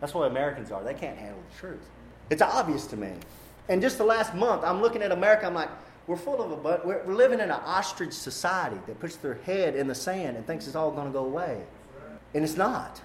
That's 0.00 0.14
what 0.14 0.30
Americans 0.30 0.70
are. 0.70 0.84
They 0.84 0.94
can't 0.94 1.18
handle 1.18 1.42
the 1.50 1.58
truth. 1.58 1.82
It's 2.30 2.40
obvious 2.40 2.86
to 2.86 2.96
me. 2.96 3.14
And 3.68 3.82
just 3.82 3.98
the 3.98 4.04
last 4.04 4.32
month, 4.32 4.62
I'm 4.62 4.80
looking 4.80 5.02
at 5.02 5.10
America, 5.10 5.46
I'm 5.46 5.54
like, 5.54 5.70
we're 6.06 6.16
full 6.16 6.40
of 6.40 6.52
a 6.52 6.56
but 6.56 6.86
we're, 6.86 7.02
we're 7.04 7.14
living 7.14 7.40
in 7.40 7.50
an 7.50 7.60
ostrich 7.64 8.12
society 8.12 8.78
that 8.86 9.00
puts 9.00 9.16
their 9.16 9.34
head 9.34 9.74
in 9.74 9.88
the 9.88 9.94
sand 9.94 10.36
and 10.36 10.46
thinks 10.46 10.68
it's 10.68 10.76
all 10.76 10.92
going 10.92 11.08
to 11.08 11.12
go 11.12 11.24
away. 11.24 11.62
And 12.34 12.44
it's 12.44 12.56
not. 12.56 13.00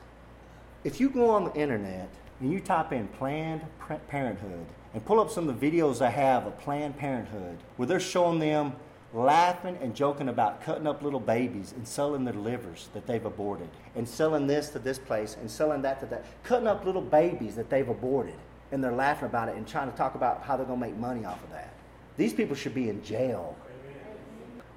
If 0.83 0.99
you 0.99 1.09
go 1.09 1.31
on 1.31 1.45
the 1.45 1.53
internet 1.55 2.09
and 2.39 2.51
you 2.51 2.59
type 2.59 2.93
in 2.93 3.07
Planned 3.07 3.61
Parenthood 4.07 4.67
and 4.93 5.03
pull 5.05 5.19
up 5.19 5.29
some 5.29 5.47
of 5.47 5.59
the 5.59 5.71
videos 5.71 6.01
I 6.01 6.09
have 6.09 6.45
of 6.45 6.57
Planned 6.59 6.97
Parenthood 6.97 7.57
where 7.75 7.87
they're 7.87 7.99
showing 7.99 8.39
them 8.39 8.75
laughing 9.13 9.77
and 9.81 9.95
joking 9.95 10.29
about 10.29 10.61
cutting 10.61 10.87
up 10.87 11.01
little 11.01 11.19
babies 11.19 11.73
and 11.75 11.87
selling 11.87 12.25
their 12.25 12.33
livers 12.33 12.89
that 12.93 13.07
they've 13.07 13.25
aborted 13.25 13.69
and 13.95 14.07
selling 14.07 14.47
this 14.47 14.69
to 14.69 14.79
this 14.79 14.99
place 14.99 15.37
and 15.39 15.49
selling 15.49 15.81
that 15.81 15.99
to 15.99 16.05
that, 16.07 16.25
cutting 16.43 16.67
up 16.67 16.85
little 16.85 17.01
babies 17.01 17.55
that 17.55 17.69
they've 17.69 17.87
aborted 17.87 18.35
and 18.71 18.83
they're 18.83 18.91
laughing 18.91 19.27
about 19.27 19.49
it 19.49 19.55
and 19.55 19.67
trying 19.67 19.89
to 19.89 19.97
talk 19.97 20.15
about 20.15 20.43
how 20.43 20.57
they're 20.57 20.65
going 20.65 20.79
to 20.79 20.85
make 20.85 20.97
money 20.97 21.25
off 21.25 21.41
of 21.43 21.49
that. 21.51 21.73
These 22.17 22.33
people 22.33 22.55
should 22.55 22.73
be 22.73 22.89
in 22.89 23.03
jail. 23.03 23.55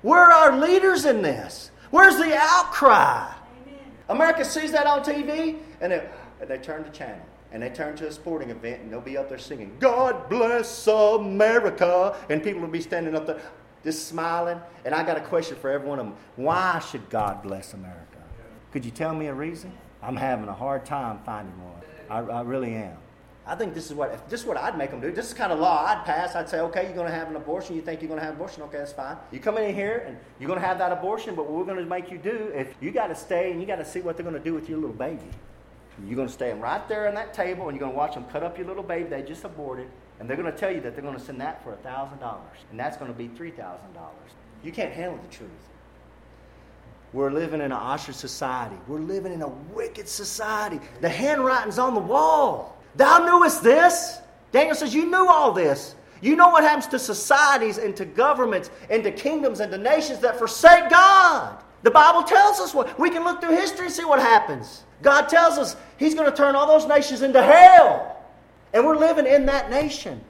Where 0.02 0.20
are 0.20 0.32
our 0.32 0.58
leaders 0.58 1.04
in 1.04 1.22
this? 1.22 1.70
Where's 1.90 2.16
the 2.16 2.36
outcry? 2.36 3.32
America 4.08 4.44
sees 4.44 4.72
that 4.72 4.86
on 4.86 5.02
TV 5.02 5.58
and 5.80 5.92
they, 5.92 6.08
and 6.40 6.48
they 6.48 6.58
turn 6.58 6.82
the 6.82 6.90
channel 6.90 7.20
and 7.52 7.62
they 7.62 7.70
turn 7.70 7.96
to 7.96 8.06
a 8.06 8.12
sporting 8.12 8.50
event 8.50 8.82
and 8.82 8.92
they'll 8.92 9.00
be 9.00 9.16
up 9.16 9.28
there 9.28 9.38
singing, 9.38 9.76
God 9.80 10.28
bless 10.28 10.86
America. 10.86 12.16
And 12.28 12.42
people 12.42 12.60
will 12.60 12.68
be 12.68 12.80
standing 12.80 13.14
up 13.14 13.26
there 13.26 13.40
just 13.82 14.08
smiling. 14.08 14.60
And 14.84 14.94
I 14.94 15.04
got 15.04 15.16
a 15.16 15.20
question 15.20 15.56
for 15.56 15.70
every 15.70 15.88
one 15.88 15.98
of 15.98 16.06
them. 16.06 16.14
Why 16.36 16.78
should 16.78 17.08
God 17.10 17.42
bless 17.42 17.74
America? 17.74 18.18
Could 18.72 18.84
you 18.84 18.90
tell 18.90 19.14
me 19.14 19.26
a 19.26 19.34
reason? 19.34 19.72
I'm 20.02 20.16
having 20.16 20.48
a 20.48 20.54
hard 20.54 20.86
time 20.86 21.20
finding 21.24 21.54
one. 21.62 21.80
I, 22.08 22.18
I 22.18 22.40
really 22.42 22.74
am. 22.74 22.96
I 23.46 23.56
think 23.56 23.74
this 23.74 23.86
is 23.86 23.94
what 23.94 24.28
this 24.28 24.40
is 24.40 24.46
what 24.46 24.56
I'd 24.56 24.78
make 24.78 24.90
them 24.90 25.00
do. 25.00 25.10
This 25.10 25.26
is 25.26 25.34
kind 25.34 25.52
of 25.52 25.58
law 25.58 25.84
I'd 25.84 26.04
pass. 26.04 26.36
I'd 26.36 26.48
say, 26.48 26.60
okay, 26.60 26.84
you're 26.84 26.94
going 26.94 27.08
to 27.08 27.14
have 27.14 27.28
an 27.28 27.36
abortion. 27.36 27.74
You 27.74 27.82
think 27.82 28.00
you're 28.00 28.08
going 28.08 28.20
to 28.20 28.24
have 28.24 28.34
an 28.34 28.40
abortion? 28.40 28.62
Okay, 28.64 28.78
that's 28.78 28.92
fine. 28.92 29.16
You 29.32 29.40
come 29.40 29.58
in 29.58 29.74
here 29.74 30.04
and 30.06 30.16
you're 30.38 30.46
going 30.46 30.60
to 30.60 30.64
have 30.64 30.78
that 30.78 30.92
abortion, 30.92 31.34
but 31.34 31.46
what 31.46 31.54
we're 31.54 31.64
going 31.64 31.82
to 31.82 31.90
make 31.90 32.12
you 32.12 32.18
do 32.18 32.52
is 32.54 32.68
you 32.80 32.92
got 32.92 33.08
to 33.08 33.14
stay 33.14 33.50
and 33.50 33.60
you 33.60 33.66
got 33.66 33.76
to 33.76 33.84
see 33.84 34.02
what 34.02 34.16
they're 34.16 34.24
going 34.24 34.36
to 34.36 34.44
do 34.44 34.54
with 34.54 34.68
your 34.68 34.78
little 34.78 34.94
baby. 34.94 35.26
You're 36.06 36.16
going 36.16 36.28
to 36.28 36.34
stay 36.34 36.52
right 36.52 36.86
there 36.88 37.08
on 37.08 37.14
that 37.14 37.34
table 37.34 37.68
and 37.68 37.76
you're 37.76 37.80
going 37.80 37.92
to 37.92 37.98
watch 37.98 38.14
them 38.14 38.24
cut 38.24 38.42
up 38.42 38.56
your 38.58 38.66
little 38.66 38.82
baby 38.82 39.08
they 39.08 39.22
just 39.22 39.44
aborted, 39.44 39.88
and 40.18 40.28
they're 40.28 40.36
going 40.36 40.50
to 40.50 40.58
tell 40.58 40.70
you 40.70 40.80
that 40.80 40.94
they're 40.94 41.02
going 41.02 41.18
to 41.18 41.24
send 41.24 41.40
that 41.40 41.62
for 41.62 41.72
$1,000, 41.84 42.40
and 42.70 42.80
that's 42.80 42.96
going 42.96 43.12
to 43.12 43.16
be 43.16 43.28
$3,000. 43.28 43.78
You 44.62 44.72
can't 44.72 44.92
handle 44.92 45.18
the 45.22 45.34
truth. 45.34 45.50
We're 47.12 47.30
living 47.32 47.60
in 47.60 47.66
an 47.66 47.72
ostrich 47.72 48.16
society. 48.16 48.76
We're 48.86 49.00
living 49.00 49.32
in 49.32 49.42
a 49.42 49.48
wicked 49.48 50.08
society. 50.08 50.78
The 51.00 51.08
handwriting's 51.08 51.78
on 51.78 51.94
the 51.94 52.00
wall. 52.00 52.78
Thou 52.94 53.18
knewest 53.18 53.62
this. 53.62 54.18
Daniel 54.52 54.76
says, 54.76 54.94
You 54.94 55.06
knew 55.06 55.26
all 55.28 55.52
this. 55.52 55.96
You 56.20 56.36
know 56.36 56.50
what 56.50 56.62
happens 56.62 56.86
to 56.88 56.98
societies 56.98 57.78
and 57.78 57.96
to 57.96 58.04
governments 58.04 58.70
and 58.90 59.02
to 59.04 59.10
kingdoms 59.10 59.60
and 59.60 59.72
to 59.72 59.78
nations 59.78 60.20
that 60.20 60.38
forsake 60.38 60.90
God. 60.90 61.62
The 61.82 61.90
Bible 61.90 62.22
tells 62.22 62.60
us 62.60 62.74
what. 62.74 62.98
We 62.98 63.10
can 63.10 63.24
look 63.24 63.40
through 63.40 63.56
history 63.56 63.86
and 63.86 63.94
see 63.94 64.04
what 64.04 64.18
happens. 64.18 64.84
God 65.02 65.28
tells 65.28 65.56
us 65.58 65.76
He's 65.96 66.14
going 66.14 66.30
to 66.30 66.36
turn 66.36 66.54
all 66.54 66.66
those 66.66 66.86
nations 66.88 67.22
into 67.22 67.42
hell. 67.42 68.16
And 68.72 68.84
we're 68.84 68.96
living 68.96 69.26
in 69.26 69.46
that 69.46 69.70
nation. 69.70 70.20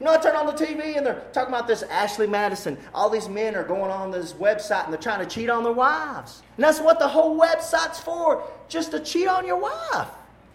You 0.00 0.06
know, 0.06 0.14
I 0.14 0.18
turn 0.18 0.34
on 0.34 0.46
the 0.46 0.52
TV 0.52 0.96
and 0.96 1.04
they're 1.04 1.22
talking 1.34 1.52
about 1.52 1.66
this 1.66 1.82
Ashley 1.82 2.26
Madison. 2.26 2.78
All 2.94 3.10
these 3.10 3.28
men 3.28 3.54
are 3.54 3.64
going 3.64 3.90
on 3.90 4.10
this 4.10 4.32
website 4.32 4.84
and 4.84 4.92
they're 4.92 5.00
trying 5.00 5.20
to 5.20 5.26
cheat 5.26 5.50
on 5.50 5.62
their 5.62 5.74
wives. 5.74 6.42
And 6.56 6.64
that's 6.64 6.80
what 6.80 6.98
the 6.98 7.06
whole 7.06 7.38
website's 7.38 8.00
for, 8.00 8.42
just 8.68 8.92
to 8.92 9.00
cheat 9.00 9.28
on 9.28 9.46
your 9.46 9.58
wife. 9.58 10.08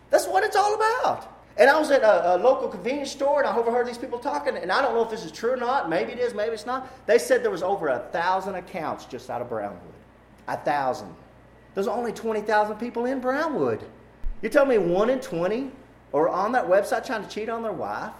That's 0.09 0.27
what 0.27 0.43
it's 0.43 0.55
all 0.55 0.73
about. 0.73 1.34
And 1.57 1.69
I 1.69 1.79
was 1.79 1.89
at 1.89 2.01
a, 2.01 2.35
a, 2.35 2.37
local 2.37 2.67
convenience 2.67 3.11
store 3.11 3.39
and 3.39 3.47
I 3.47 3.55
overheard 3.55 3.87
these 3.87 3.97
people 3.97 4.19
talking, 4.19 4.57
and 4.57 4.71
I 4.71 4.81
don't 4.81 4.93
know 4.93 5.03
if 5.03 5.09
this 5.09 5.23
is 5.23 5.31
true 5.31 5.51
or 5.51 5.57
not. 5.57 5.89
Maybe 5.89 6.11
it 6.11 6.19
is, 6.19 6.33
maybe 6.33 6.51
it's 6.51 6.65
not. 6.65 7.05
They 7.07 7.17
said 7.17 7.43
there 7.43 7.51
was 7.51 7.63
over 7.63 7.87
a 7.87 7.99
thousand 8.11 8.55
accounts 8.55 9.05
just 9.05 9.29
out 9.29 9.41
of 9.41 9.47
Brownwood. 9.47 9.79
A 10.47 10.57
thousand. 10.57 11.15
There's 11.73 11.87
only 11.87 12.11
20,000 12.11 12.75
people 12.77 13.05
in 13.05 13.21
Brownwood. 13.21 13.85
You 14.41 14.49
tell 14.49 14.65
me 14.65 14.77
one 14.77 15.09
in 15.09 15.19
20 15.19 15.71
are 16.13 16.29
on 16.29 16.51
that 16.53 16.65
website 16.65 17.05
trying 17.05 17.23
to 17.23 17.29
cheat 17.29 17.49
on 17.49 17.63
their 17.63 17.73
wife? 17.73 18.13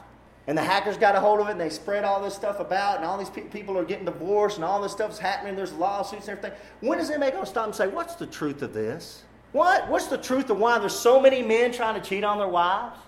And 0.48 0.58
the 0.58 0.64
hackers 0.64 0.98
got 0.98 1.16
a 1.16 1.20
hold 1.20 1.40
of 1.40 1.48
it 1.48 1.52
and 1.52 1.62
they 1.62 1.70
spread 1.70 2.04
all 2.04 2.22
this 2.22 2.36
stuff 2.36 2.60
about, 2.60 2.98
and 2.98 3.06
all 3.06 3.18
these 3.18 3.30
pe- 3.30 3.42
people 3.44 3.78
are 3.78 3.84
getting 3.84 4.06
divorced, 4.06 4.58
and 4.58 4.66
all 4.66 4.82
this 4.82 4.92
stuff's 4.92 5.18
happening. 5.18 5.56
There's 5.56 5.74
lawsuits 5.74 6.28
and 6.28 6.38
everything. 6.38 6.58
When 6.82 7.00
is 7.00 7.10
anybody 7.10 7.32
going 7.32 7.46
to 7.46 7.50
stop 7.50 7.66
and 7.66 7.74
say, 7.74 7.88
What's 7.88 8.16
the 8.16 8.28
truth 8.28 8.62
of 8.62 8.74
this? 8.74 9.24
What? 9.54 9.88
What's 9.88 10.08
the 10.08 10.18
truth 10.18 10.50
of 10.50 10.60
why 10.60 10.78
there's 10.78 10.98
so 10.98 11.20
many 11.20 11.42
men 11.42 11.72
trying 11.72 12.00
to 12.00 12.08
cheat 12.08 12.24
on 12.24 12.38
their 12.38 12.48
wives? 12.48 13.00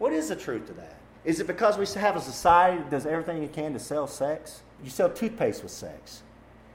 What 0.00 0.14
is 0.14 0.30
the 0.30 0.36
truth 0.36 0.66
to 0.68 0.72
that? 0.72 0.96
Is 1.26 1.40
it 1.40 1.46
because 1.46 1.76
we 1.76 1.86
have 2.00 2.16
a 2.16 2.20
society 2.22 2.78
that 2.78 2.90
does 2.90 3.04
everything 3.04 3.42
it 3.42 3.52
can 3.52 3.74
to 3.74 3.78
sell 3.78 4.06
sex? 4.06 4.62
You 4.82 4.88
sell 4.88 5.10
toothpaste 5.10 5.62
with 5.62 5.70
sex. 5.70 6.22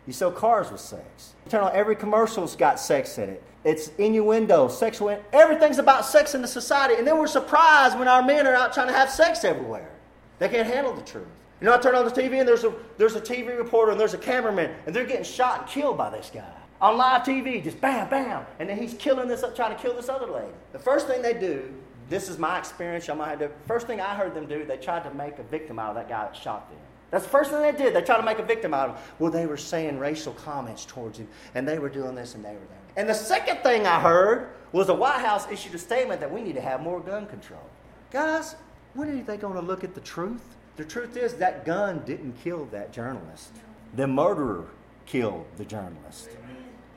You 0.05 0.13
sell 0.13 0.31
cars 0.31 0.71
with 0.71 0.79
sex. 0.79 1.33
You 1.43 1.49
turn 1.49 1.63
on 1.63 1.71
every 1.73 1.95
commercial's 1.95 2.55
got 2.55 2.79
sex 2.79 3.17
in 3.17 3.29
it. 3.29 3.43
It's 3.63 3.87
innuendo, 3.97 4.67
sexual, 4.67 5.19
everything's 5.33 5.79
about 5.79 6.05
sex 6.05 6.35
in 6.35 6.43
the 6.43 6.47
society. 6.47 6.93
And 6.99 7.07
then 7.07 7.17
we're 7.17 7.25
surprised 7.25 7.97
when 7.97 8.07
our 8.07 8.21
men 8.21 8.45
are 8.45 8.53
out 8.53 8.73
trying 8.75 8.89
to 8.89 8.93
have 8.93 9.09
sex 9.09 9.43
everywhere. 9.43 9.89
They 10.37 10.47
can't 10.47 10.67
handle 10.67 10.93
the 10.93 11.01
truth. 11.01 11.25
You 11.61 11.65
know, 11.65 11.73
I 11.73 11.79
turn 11.79 11.95
on 11.95 12.05
the 12.05 12.11
TV 12.11 12.39
and 12.39 12.47
there's 12.47 12.63
a, 12.63 12.75
there's 12.99 13.15
a 13.15 13.21
TV 13.21 13.57
reporter 13.57 13.91
and 13.91 13.99
there's 13.99 14.13
a 14.13 14.19
cameraman 14.19 14.69
and 14.85 14.95
they're 14.95 15.03
getting 15.03 15.23
shot 15.23 15.61
and 15.61 15.67
killed 15.67 15.97
by 15.97 16.11
this 16.11 16.29
guy 16.31 16.53
on 16.79 16.97
live 16.97 17.23
TV, 17.23 17.63
just 17.63 17.81
bam, 17.81 18.07
bam, 18.09 18.45
and 18.59 18.69
then 18.69 18.77
he's 18.77 18.93
killing 18.95 19.27
this, 19.27 19.43
trying 19.55 19.75
to 19.75 19.81
kill 19.81 19.95
this 19.95 20.09
other 20.09 20.27
lady. 20.27 20.51
The 20.73 20.79
first 20.79 21.07
thing 21.07 21.23
they 21.23 21.33
do, 21.33 21.73
this 22.09 22.29
is 22.29 22.37
my 22.37 22.57
experience. 22.59 23.09
I 23.09 23.13
might 23.13 23.29
have 23.29 23.39
to, 23.39 23.51
first 23.67 23.87
thing 23.87 23.99
I 23.99 24.15
heard 24.15 24.33
them 24.33 24.45
do, 24.47 24.65
they 24.65 24.77
tried 24.77 25.03
to 25.03 25.13
make 25.13 25.39
a 25.39 25.43
victim 25.43 25.79
out 25.79 25.89
of 25.89 25.95
that 25.95 26.09
guy 26.09 26.25
that 26.25 26.35
shot 26.35 26.69
them. 26.69 26.79
That's 27.11 27.23
the 27.23 27.29
first 27.29 27.51
thing 27.51 27.61
they 27.61 27.71
did. 27.71 27.95
They 27.95 28.01
tried 28.01 28.17
to 28.17 28.23
make 28.23 28.39
a 28.39 28.43
victim 28.43 28.73
out 28.73 28.89
of 28.89 28.95
him. 28.95 29.03
Well, 29.19 29.31
they 29.31 29.45
were 29.45 29.57
saying 29.57 29.99
racial 29.99 30.33
comments 30.33 30.85
towards 30.85 31.17
him, 31.17 31.27
and 31.53 31.67
they 31.67 31.79
were 31.79 31.89
doing 31.89 32.15
this 32.15 32.35
and 32.35 32.43
they 32.43 32.53
were 32.53 32.59
that. 32.59 32.99
And 32.99 33.07
the 33.07 33.13
second 33.13 33.57
thing 33.57 33.85
I 33.87 33.99
heard 33.99 34.49
was 34.71 34.87
the 34.87 34.93
White 34.93 35.19
House 35.19 35.49
issued 35.49 35.73
a 35.75 35.77
statement 35.77 36.19
that 36.19 36.31
we 36.31 36.41
need 36.41 36.55
to 36.55 36.61
have 36.61 36.81
more 36.81 36.99
gun 36.99 37.25
control. 37.27 37.63
Guys, 38.11 38.55
when 38.93 39.09
are 39.09 39.23
they 39.23 39.37
going 39.37 39.55
to 39.55 39.61
look 39.61 39.83
at 39.83 39.93
the 39.93 40.01
truth? 40.01 40.55
The 40.77 40.85
truth 40.85 41.15
is 41.15 41.35
that 41.35 41.65
gun 41.65 42.03
didn't 42.05 42.33
kill 42.43 42.65
that 42.65 42.91
journalist. 42.91 43.51
The 43.95 44.07
murderer 44.07 44.65
killed 45.05 45.45
the 45.57 45.65
journalist. 45.65 46.29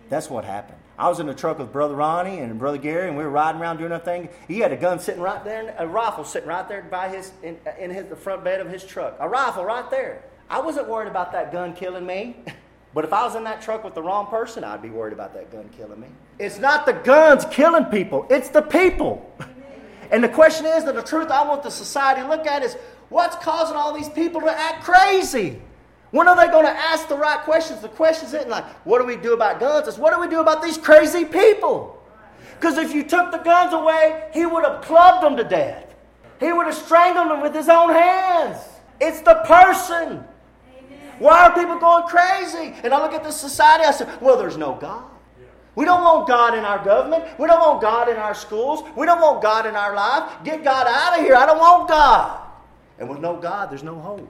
That's 0.09 0.31
what 0.31 0.45
happened. 0.45 0.78
I 0.99 1.09
was 1.09 1.21
in 1.21 1.27
the 1.27 1.35
truck 1.35 1.61
with 1.61 1.73
Brother 1.73 1.95
Ronnie 1.95 2.41
and 2.41 2.59
Brother 2.59 2.77
Gary, 2.77 3.07
and 3.07 3.17
we 3.17 3.23
were 3.23 3.31
riding 3.31 3.61
around 3.61 3.77
doing 3.77 3.93
our 3.93 4.01
thing. 4.01 4.29
He 4.49 4.59
had 4.59 4.73
a 4.73 4.77
gun 4.77 4.99
sitting 4.99 5.23
right 5.23 5.45
there, 5.45 5.75
a 5.79 5.87
rifle 5.87 6.25
sitting 6.25 6.49
right 6.49 6.69
there 6.69 6.83
by 6.83 7.09
his 7.09 7.31
in, 7.45 7.57
in 7.79 7.91
his, 7.91 8.07
the 8.07 8.17
front 8.17 8.43
bed 8.43 8.61
of 8.61 8.69
his 8.69 8.85
truck. 8.85 9.17
A 9.21 9.29
rifle 9.29 9.65
right 9.65 9.89
there. 9.91 10.25
I 10.51 10.61
wasn't 10.61 10.89
worried 10.89 11.09
about 11.09 11.31
that 11.33 11.53
gun 11.53 11.75
killing 11.75 12.07
me. 12.07 12.37
But 12.95 13.05
if 13.05 13.13
I 13.13 13.23
was 13.23 13.37
in 13.37 13.45
that 13.45 13.61
truck 13.61 13.85
with 13.85 13.95
the 13.95 14.03
wrong 14.03 14.29
person, 14.29 14.65
I'd 14.65 14.81
be 14.81 14.89
worried 14.89 15.13
about 15.13 15.35
that 15.35 15.53
gun 15.53 15.69
killing 15.77 16.01
me. 16.01 16.09
It's 16.39 16.59
not 16.59 16.87
the 16.87 16.95
guns 16.95 17.45
killing 17.51 17.85
people, 17.85 18.27
it's 18.31 18.49
the 18.49 18.63
people. 18.63 19.31
And 20.11 20.25
the 20.25 20.29
question 20.29 20.65
is 20.65 20.85
that 20.85 20.95
the 20.95 21.03
truth 21.03 21.31
I 21.31 21.47
want 21.47 21.63
the 21.63 21.71
society 21.71 22.23
to 22.23 22.29
look 22.29 22.47
at 22.47 22.63
is 22.63 22.79
what's 23.11 23.37
causing 23.45 23.77
all 23.77 23.93
these 23.93 24.09
people 24.09 24.41
to 24.41 24.51
act 24.51 24.83
crazy? 24.83 25.61
When 26.11 26.27
are 26.27 26.37
they 26.37 26.51
going 26.51 26.65
to 26.65 26.71
ask 26.71 27.09
the 27.09 27.17
right 27.17 27.41
questions? 27.41 27.81
The 27.81 27.89
questions 27.89 28.33
isn't 28.33 28.49
like, 28.49 28.65
what 28.87 28.99
do 28.99 29.05
we 29.05 29.17
do 29.17 29.35
about 29.35 29.61
guns? 29.61 29.89
It's 29.89 29.99
what 29.99 30.15
do 30.15 30.21
we 30.21 30.29
do 30.29 30.41
about 30.41 30.63
these 30.63 30.79
crazy 30.79 31.25
people? 31.25 32.03
Because 32.59 32.79
if 32.79 32.95
you 32.95 33.05
took 33.05 33.31
the 33.31 33.39
guns 33.39 33.73
away, 33.73 34.29
he 34.33 34.47
would 34.47 34.65
have 34.65 34.83
clubbed 34.83 35.23
them 35.23 35.37
to 35.37 35.45
death. 35.45 35.95
He 36.41 36.53
would 36.53 36.67
have 36.67 36.75
strangled 36.75 37.31
them 37.31 37.41
with 37.41 37.55
his 37.55 37.69
own 37.69 37.91
hands. 37.91 38.59
It's 39.01 39.21
the 39.21 39.43
person. 39.47 40.25
Why 41.19 41.47
are 41.47 41.55
people 41.55 41.79
going 41.79 42.07
crazy? 42.07 42.75
And 42.83 42.95
I 42.95 43.03
look 43.03 43.13
at 43.13 43.25
this 43.25 43.37
society, 43.37 43.85
I 43.85 43.91
say, 43.91 44.09
well, 44.21 44.37
there's 44.37 44.57
no 44.57 44.75
God. 44.75 45.05
We 45.75 45.85
don't 45.85 46.03
want 46.03 46.27
God 46.27 46.57
in 46.57 46.65
our 46.65 46.85
government. 46.85 47.25
We 47.39 47.47
don't 47.47 47.61
want 47.61 47.81
God 47.81 48.09
in 48.09 48.17
our 48.17 48.35
schools. 48.35 48.83
We 48.97 49.07
don't 49.07 49.21
want 49.21 49.43
God 49.43 49.67
in 49.67 49.77
our 49.77 49.95
life. 49.95 50.43
Get 50.43 50.65
God 50.65 50.87
out 50.89 51.19
of 51.19 51.25
here. 51.25 51.37
I 51.37 51.47
don't 51.47 51.59
want 51.59 51.89
God. 51.89 52.41
And 52.99 53.09
with 53.09 53.21
no 53.21 53.37
God, 53.37 53.71
there's 53.71 53.85
no 53.85 53.97
hope. 53.99 54.29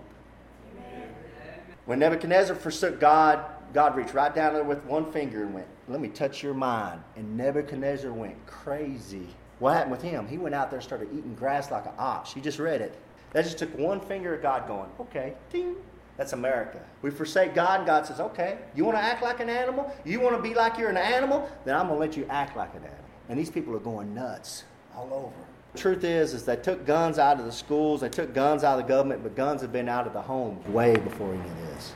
When 1.88 2.00
Nebuchadnezzar 2.00 2.54
forsook 2.54 3.00
God, 3.00 3.42
God 3.72 3.96
reached 3.96 4.12
right 4.12 4.34
down 4.34 4.52
there 4.52 4.62
with 4.62 4.84
one 4.84 5.10
finger 5.10 5.44
and 5.44 5.54
went, 5.54 5.66
Let 5.88 6.02
me 6.02 6.08
touch 6.08 6.42
your 6.42 6.52
mind. 6.52 7.00
And 7.16 7.34
Nebuchadnezzar 7.34 8.12
went 8.12 8.34
crazy. 8.44 9.26
What 9.58 9.72
happened 9.72 9.92
with 9.92 10.02
him? 10.02 10.28
He 10.28 10.36
went 10.36 10.54
out 10.54 10.68
there 10.68 10.80
and 10.80 10.84
started 10.84 11.08
eating 11.14 11.34
grass 11.34 11.70
like 11.70 11.86
an 11.86 11.92
ox. 11.98 12.36
You 12.36 12.42
just 12.42 12.58
read 12.58 12.82
it. 12.82 12.98
That 13.32 13.46
just 13.46 13.56
took 13.56 13.74
one 13.78 14.02
finger 14.02 14.34
of 14.34 14.42
God 14.42 14.68
going, 14.68 14.90
okay, 15.00 15.32
ding. 15.48 15.76
That's 16.18 16.34
America. 16.34 16.78
We 17.00 17.10
forsake 17.10 17.54
God, 17.54 17.78
and 17.78 17.86
God 17.86 18.04
says, 18.04 18.20
okay, 18.20 18.58
you 18.76 18.84
want 18.84 18.98
to 18.98 19.02
act 19.02 19.22
like 19.22 19.40
an 19.40 19.48
animal? 19.48 19.90
You 20.04 20.20
want 20.20 20.36
to 20.36 20.42
be 20.42 20.52
like 20.52 20.76
you're 20.76 20.90
an 20.90 20.98
animal? 20.98 21.50
Then 21.64 21.74
I'm 21.74 21.86
going 21.86 21.98
to 21.98 22.06
let 22.06 22.18
you 22.18 22.26
act 22.28 22.54
like 22.54 22.74
an 22.74 22.82
animal. 22.82 23.04
And 23.30 23.38
these 23.38 23.48
people 23.48 23.74
are 23.74 23.80
going 23.80 24.14
nuts 24.14 24.64
all 24.94 25.08
over. 25.14 25.47
Truth 25.76 26.04
is, 26.04 26.34
is 26.34 26.44
they 26.44 26.56
took 26.56 26.86
guns 26.86 27.18
out 27.18 27.38
of 27.38 27.46
the 27.46 27.52
schools, 27.52 28.00
they 28.00 28.08
took 28.08 28.34
guns 28.34 28.64
out 28.64 28.78
of 28.78 28.86
the 28.86 28.88
government, 28.88 29.22
but 29.22 29.36
guns 29.36 29.60
have 29.62 29.72
been 29.72 29.88
out 29.88 30.06
of 30.06 30.12
the 30.12 30.22
homes 30.22 30.66
way 30.68 30.96
before 30.96 31.32
any 31.32 31.38
of 31.40 31.60
this. 31.68 31.92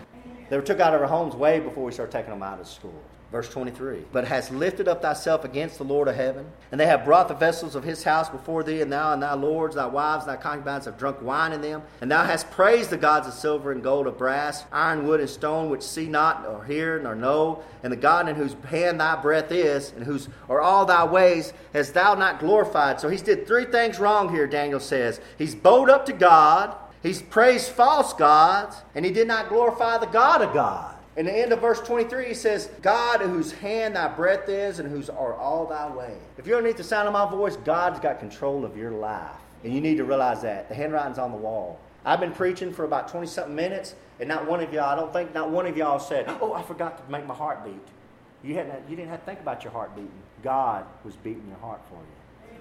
They 0.50 0.56
were 0.56 0.62
took 0.62 0.80
out 0.80 0.94
of 0.94 1.00
our 1.00 1.08
homes 1.08 1.34
way 1.34 1.60
before 1.60 1.84
we 1.84 1.92
started 1.92 2.12
taking 2.12 2.30
them 2.30 2.42
out 2.42 2.60
of 2.60 2.68
school. 2.68 3.02
Verse 3.32 3.48
23. 3.48 4.04
But 4.12 4.26
hast 4.26 4.52
lifted 4.52 4.86
up 4.88 5.00
thyself 5.00 5.42
against 5.42 5.78
the 5.78 5.84
Lord 5.84 6.06
of 6.06 6.14
heaven, 6.14 6.44
and 6.70 6.78
they 6.78 6.84
have 6.84 7.06
brought 7.06 7.28
the 7.28 7.34
vessels 7.34 7.74
of 7.74 7.82
his 7.82 8.04
house 8.04 8.28
before 8.28 8.62
thee, 8.62 8.82
and 8.82 8.92
thou 8.92 9.14
and 9.14 9.22
thy 9.22 9.32
lords, 9.32 9.74
thy 9.74 9.86
wives, 9.86 10.26
thy 10.26 10.36
concubines 10.36 10.84
have 10.84 10.98
drunk 10.98 11.22
wine 11.22 11.54
in 11.54 11.62
them. 11.62 11.82
And 12.02 12.10
thou 12.10 12.24
hast 12.24 12.50
praised 12.50 12.90
the 12.90 12.98
gods 12.98 13.26
of 13.26 13.32
silver 13.32 13.72
and 13.72 13.82
gold, 13.82 14.06
of 14.06 14.18
brass, 14.18 14.66
iron, 14.70 15.06
wood, 15.06 15.20
and 15.20 15.30
stone, 15.30 15.70
which 15.70 15.82
see 15.82 16.08
not, 16.08 16.42
nor 16.42 16.62
hear, 16.62 16.98
nor 16.98 17.14
know, 17.14 17.64
and 17.82 17.90
the 17.90 17.96
God 17.96 18.28
in 18.28 18.36
whose 18.36 18.54
hand 18.68 19.00
thy 19.00 19.16
breath 19.16 19.50
is, 19.50 19.94
and 19.96 20.04
whose 20.04 20.28
are 20.50 20.60
all 20.60 20.84
thy 20.84 21.04
ways, 21.04 21.54
hast 21.72 21.94
thou 21.94 22.14
not 22.14 22.38
glorified. 22.38 23.00
So 23.00 23.08
he's 23.08 23.22
did 23.22 23.46
three 23.46 23.64
things 23.64 23.98
wrong 23.98 24.28
here, 24.28 24.46
Daniel 24.46 24.78
says. 24.78 25.22
He's 25.38 25.54
bowed 25.54 25.88
up 25.88 26.04
to 26.04 26.12
God, 26.12 26.76
he's 27.02 27.22
praised 27.22 27.70
false 27.70 28.12
gods, 28.12 28.76
and 28.94 29.06
he 29.06 29.10
did 29.10 29.26
not 29.26 29.48
glorify 29.48 29.96
the 29.96 30.06
God 30.06 30.42
of 30.42 30.52
God. 30.52 30.91
In 31.16 31.26
the 31.26 31.32
end 31.32 31.52
of 31.52 31.60
verse 31.60 31.80
23, 31.80 32.28
he 32.28 32.34
says, 32.34 32.70
God, 32.80 33.20
whose 33.20 33.52
hand 33.52 33.96
thy 33.96 34.08
breath 34.08 34.48
is 34.48 34.78
and 34.78 34.88
whose 34.88 35.10
are 35.10 35.34
all 35.34 35.66
thy 35.66 35.94
ways. 35.94 36.16
If 36.38 36.46
you're 36.46 36.56
underneath 36.56 36.78
the 36.78 36.84
sound 36.84 37.06
of 37.06 37.12
my 37.12 37.30
voice, 37.30 37.56
God's 37.56 38.00
got 38.00 38.18
control 38.18 38.64
of 38.64 38.76
your 38.76 38.92
life. 38.92 39.36
And 39.62 39.74
you 39.74 39.80
need 39.80 39.98
to 39.98 40.04
realize 40.04 40.40
that. 40.42 40.68
The 40.68 40.74
handwriting's 40.74 41.18
on 41.18 41.30
the 41.30 41.36
wall. 41.36 41.78
I've 42.04 42.18
been 42.18 42.32
preaching 42.32 42.72
for 42.72 42.84
about 42.84 43.08
20 43.08 43.26
something 43.26 43.54
minutes, 43.54 43.94
and 44.18 44.28
not 44.28 44.46
one 44.46 44.60
of 44.60 44.72
y'all, 44.72 44.88
I 44.88 44.96
don't 44.96 45.12
think 45.12 45.34
not 45.34 45.50
one 45.50 45.66
of 45.66 45.76
y'all 45.76 46.00
said, 46.00 46.24
Oh, 46.40 46.52
I 46.52 46.62
forgot 46.62 47.04
to 47.04 47.12
make 47.12 47.26
my 47.26 47.34
heart 47.34 47.64
beat. 47.64 47.74
You, 48.42 48.54
hadn't, 48.54 48.88
you 48.88 48.96
didn't 48.96 49.10
have 49.10 49.20
to 49.20 49.26
think 49.26 49.40
about 49.40 49.62
your 49.62 49.72
heart 49.72 49.94
beating. 49.94 50.10
God 50.42 50.84
was 51.04 51.14
beating 51.16 51.46
your 51.46 51.58
heart 51.58 51.80
for 51.88 51.96
you. 51.96 52.56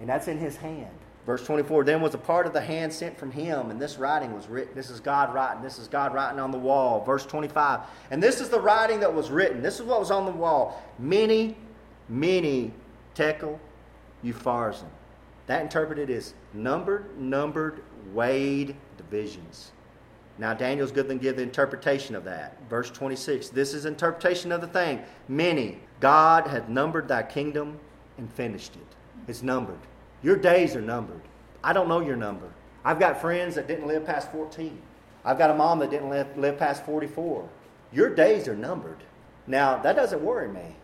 And 0.00 0.08
that's 0.08 0.28
in 0.28 0.38
his 0.38 0.56
hand. 0.56 0.88
Verse 1.26 1.44
24, 1.44 1.84
then 1.84 2.00
was 2.00 2.14
a 2.14 2.18
part 2.18 2.46
of 2.46 2.52
the 2.52 2.60
hand 2.60 2.92
sent 2.92 3.18
from 3.18 3.30
him, 3.30 3.70
and 3.70 3.80
this 3.80 3.98
writing 3.98 4.32
was 4.32 4.48
written. 4.48 4.74
This 4.74 4.88
is 4.88 5.00
God 5.00 5.34
writing. 5.34 5.62
This 5.62 5.78
is 5.78 5.86
God 5.86 6.14
writing 6.14 6.40
on 6.40 6.50
the 6.50 6.58
wall. 6.58 7.04
Verse 7.04 7.26
25, 7.26 7.80
and 8.10 8.22
this 8.22 8.40
is 8.40 8.48
the 8.48 8.60
writing 8.60 9.00
that 9.00 9.14
was 9.14 9.30
written. 9.30 9.62
This 9.62 9.76
is 9.76 9.82
what 9.82 10.00
was 10.00 10.10
on 10.10 10.24
the 10.24 10.32
wall. 10.32 10.82
Mene, 10.98 11.54
mene 12.08 12.72
tekel 13.14 13.60
upharsin. 14.24 14.88
That 15.46 15.62
interpreted 15.62 16.10
is 16.10 16.34
numbered, 16.54 17.18
numbered, 17.18 17.82
weighed 18.14 18.76
divisions. 18.96 19.72
Now 20.38 20.54
Daniel's 20.54 20.90
going 20.90 21.08
to 21.08 21.16
give 21.16 21.36
the 21.36 21.42
interpretation 21.42 22.14
of 22.14 22.24
that. 22.24 22.56
Verse 22.70 22.90
26, 22.90 23.50
this 23.50 23.74
is 23.74 23.84
interpretation 23.84 24.52
of 24.52 24.62
the 24.62 24.66
thing. 24.68 25.02
Mene, 25.28 25.80
God 26.00 26.46
hath 26.46 26.68
numbered 26.68 27.08
thy 27.08 27.22
kingdom 27.22 27.78
and 28.16 28.32
finished 28.32 28.74
it. 28.76 28.96
It's 29.28 29.42
numbered. 29.42 29.78
Your 30.22 30.36
days 30.36 30.76
are 30.76 30.80
numbered. 30.80 31.20
I 31.62 31.72
don't 31.72 31.88
know 31.88 32.00
your 32.00 32.16
number. 32.16 32.48
I've 32.84 32.98
got 32.98 33.20
friends 33.20 33.54
that 33.54 33.66
didn't 33.66 33.86
live 33.86 34.06
past 34.06 34.30
14. 34.32 34.80
I've 35.24 35.38
got 35.38 35.50
a 35.50 35.54
mom 35.54 35.80
that 35.80 35.90
didn't 35.90 36.10
live, 36.10 36.36
live 36.36 36.58
past 36.58 36.84
44. 36.86 37.48
Your 37.92 38.14
days 38.14 38.48
are 38.48 38.56
numbered. 38.56 38.98
Now, 39.46 39.78
that 39.78 39.96
doesn't 39.96 40.22
worry 40.22 40.48
me. 40.48 40.76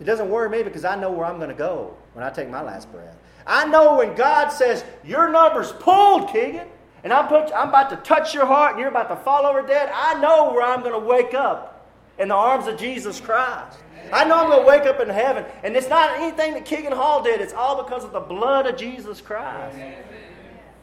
It 0.00 0.04
doesn't 0.04 0.28
worry 0.28 0.50
me 0.50 0.62
because 0.62 0.84
I 0.84 0.96
know 0.96 1.10
where 1.10 1.24
I'm 1.24 1.38
going 1.38 1.48
to 1.48 1.54
go 1.54 1.96
when 2.12 2.24
I 2.24 2.30
take 2.30 2.50
my 2.50 2.62
last 2.62 2.90
breath. 2.92 3.16
I 3.46 3.66
know 3.66 3.96
when 3.96 4.14
God 4.14 4.50
says, 4.50 4.84
Your 5.04 5.30
number's 5.30 5.72
pulled, 5.72 6.28
Keegan, 6.30 6.68
and 7.04 7.12
I'm, 7.12 7.28
put, 7.28 7.52
I'm 7.54 7.68
about 7.68 7.90
to 7.90 7.96
touch 7.96 8.34
your 8.34 8.46
heart 8.46 8.72
and 8.72 8.80
you're 8.80 8.88
about 8.88 9.08
to 9.08 9.16
fall 9.16 9.46
over 9.46 9.62
dead, 9.62 9.90
I 9.94 10.20
know 10.20 10.52
where 10.52 10.62
I'm 10.62 10.80
going 10.80 11.00
to 11.00 11.06
wake 11.06 11.34
up 11.34 11.86
in 12.18 12.28
the 12.28 12.34
arms 12.34 12.66
of 12.66 12.78
Jesus 12.78 13.20
Christ. 13.20 13.78
I 14.12 14.24
know 14.24 14.38
I'm 14.38 14.50
going 14.50 14.62
to 14.62 14.66
wake 14.66 14.82
up 14.82 15.00
in 15.00 15.08
heaven. 15.08 15.44
And 15.62 15.76
it's 15.76 15.88
not 15.88 16.18
anything 16.18 16.54
that 16.54 16.64
Keegan 16.64 16.92
Hall 16.92 17.22
did, 17.22 17.40
it's 17.40 17.52
all 17.52 17.82
because 17.82 18.04
of 18.04 18.12
the 18.12 18.20
blood 18.20 18.66
of 18.66 18.76
Jesus 18.76 19.20
Christ. 19.20 19.76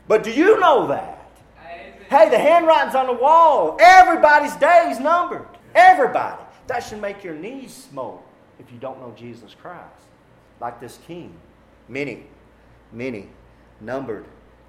But 0.08 0.24
do 0.24 0.32
you 0.32 0.60
know 0.60 0.88
that? 0.88 1.20
Hey, 2.10 2.30
the 2.30 2.38
handwriting's 2.38 2.96
on 2.96 3.08
the 3.08 3.14
wall. 3.14 3.78
Everybody's 3.80 4.56
day's 4.58 5.00
numbered. 5.00 5.48
Everybody. 5.74 6.42
That 6.68 6.82
should 6.82 7.02
make 7.02 7.24
your 7.24 7.36
knees 7.36 7.74
smoke 7.74 8.24
if 8.60 8.72
you 8.72 8.78
don't 8.78 9.00
know 9.00 9.14
Jesus 9.18 9.56
Christ. 9.60 10.06
Like 10.60 10.80
this 10.80 11.00
king. 11.08 11.34
Mene, 11.90 12.26
mene, 12.92 13.30
numbered, 13.82 14.26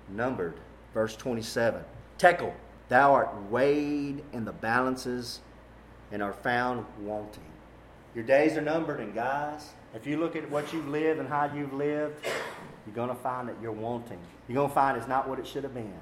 numbered. 0.08 0.54
Verse 0.92 1.16
27. 1.16 1.84
Tekel, 2.18 2.54
thou 2.88 3.12
art 3.12 3.50
weighed 3.50 4.22
in 4.32 4.44
the 4.44 4.52
balances 4.52 5.40
and 6.10 6.22
are 6.22 6.32
found 6.32 6.86
wanting. 7.00 7.42
Your 8.14 8.22
days 8.22 8.57
are 8.57 8.61
numbered, 8.61 9.00
and 9.00 9.12
guys, 9.12 9.70
if 9.92 10.07
you 10.07 10.18
look 10.18 10.37
at 10.37 10.48
what 10.48 10.72
you've 10.72 10.87
lived 10.87 11.18
and 11.18 11.29
how 11.29 11.50
you've 11.53 11.72
lived, 11.72 12.24
you're 12.87 12.94
going 12.94 13.09
to 13.09 13.14
find 13.16 13.48
that 13.48 13.57
you're 13.61 13.72
wanting. 13.72 14.20
You're 14.46 14.55
going 14.55 14.68
to 14.68 14.74
find 14.74 14.96
it's 14.96 15.09
not 15.09 15.29
what 15.29 15.40
it 15.40 15.46
should 15.46 15.64
have 15.64 15.74
been. 15.74 15.92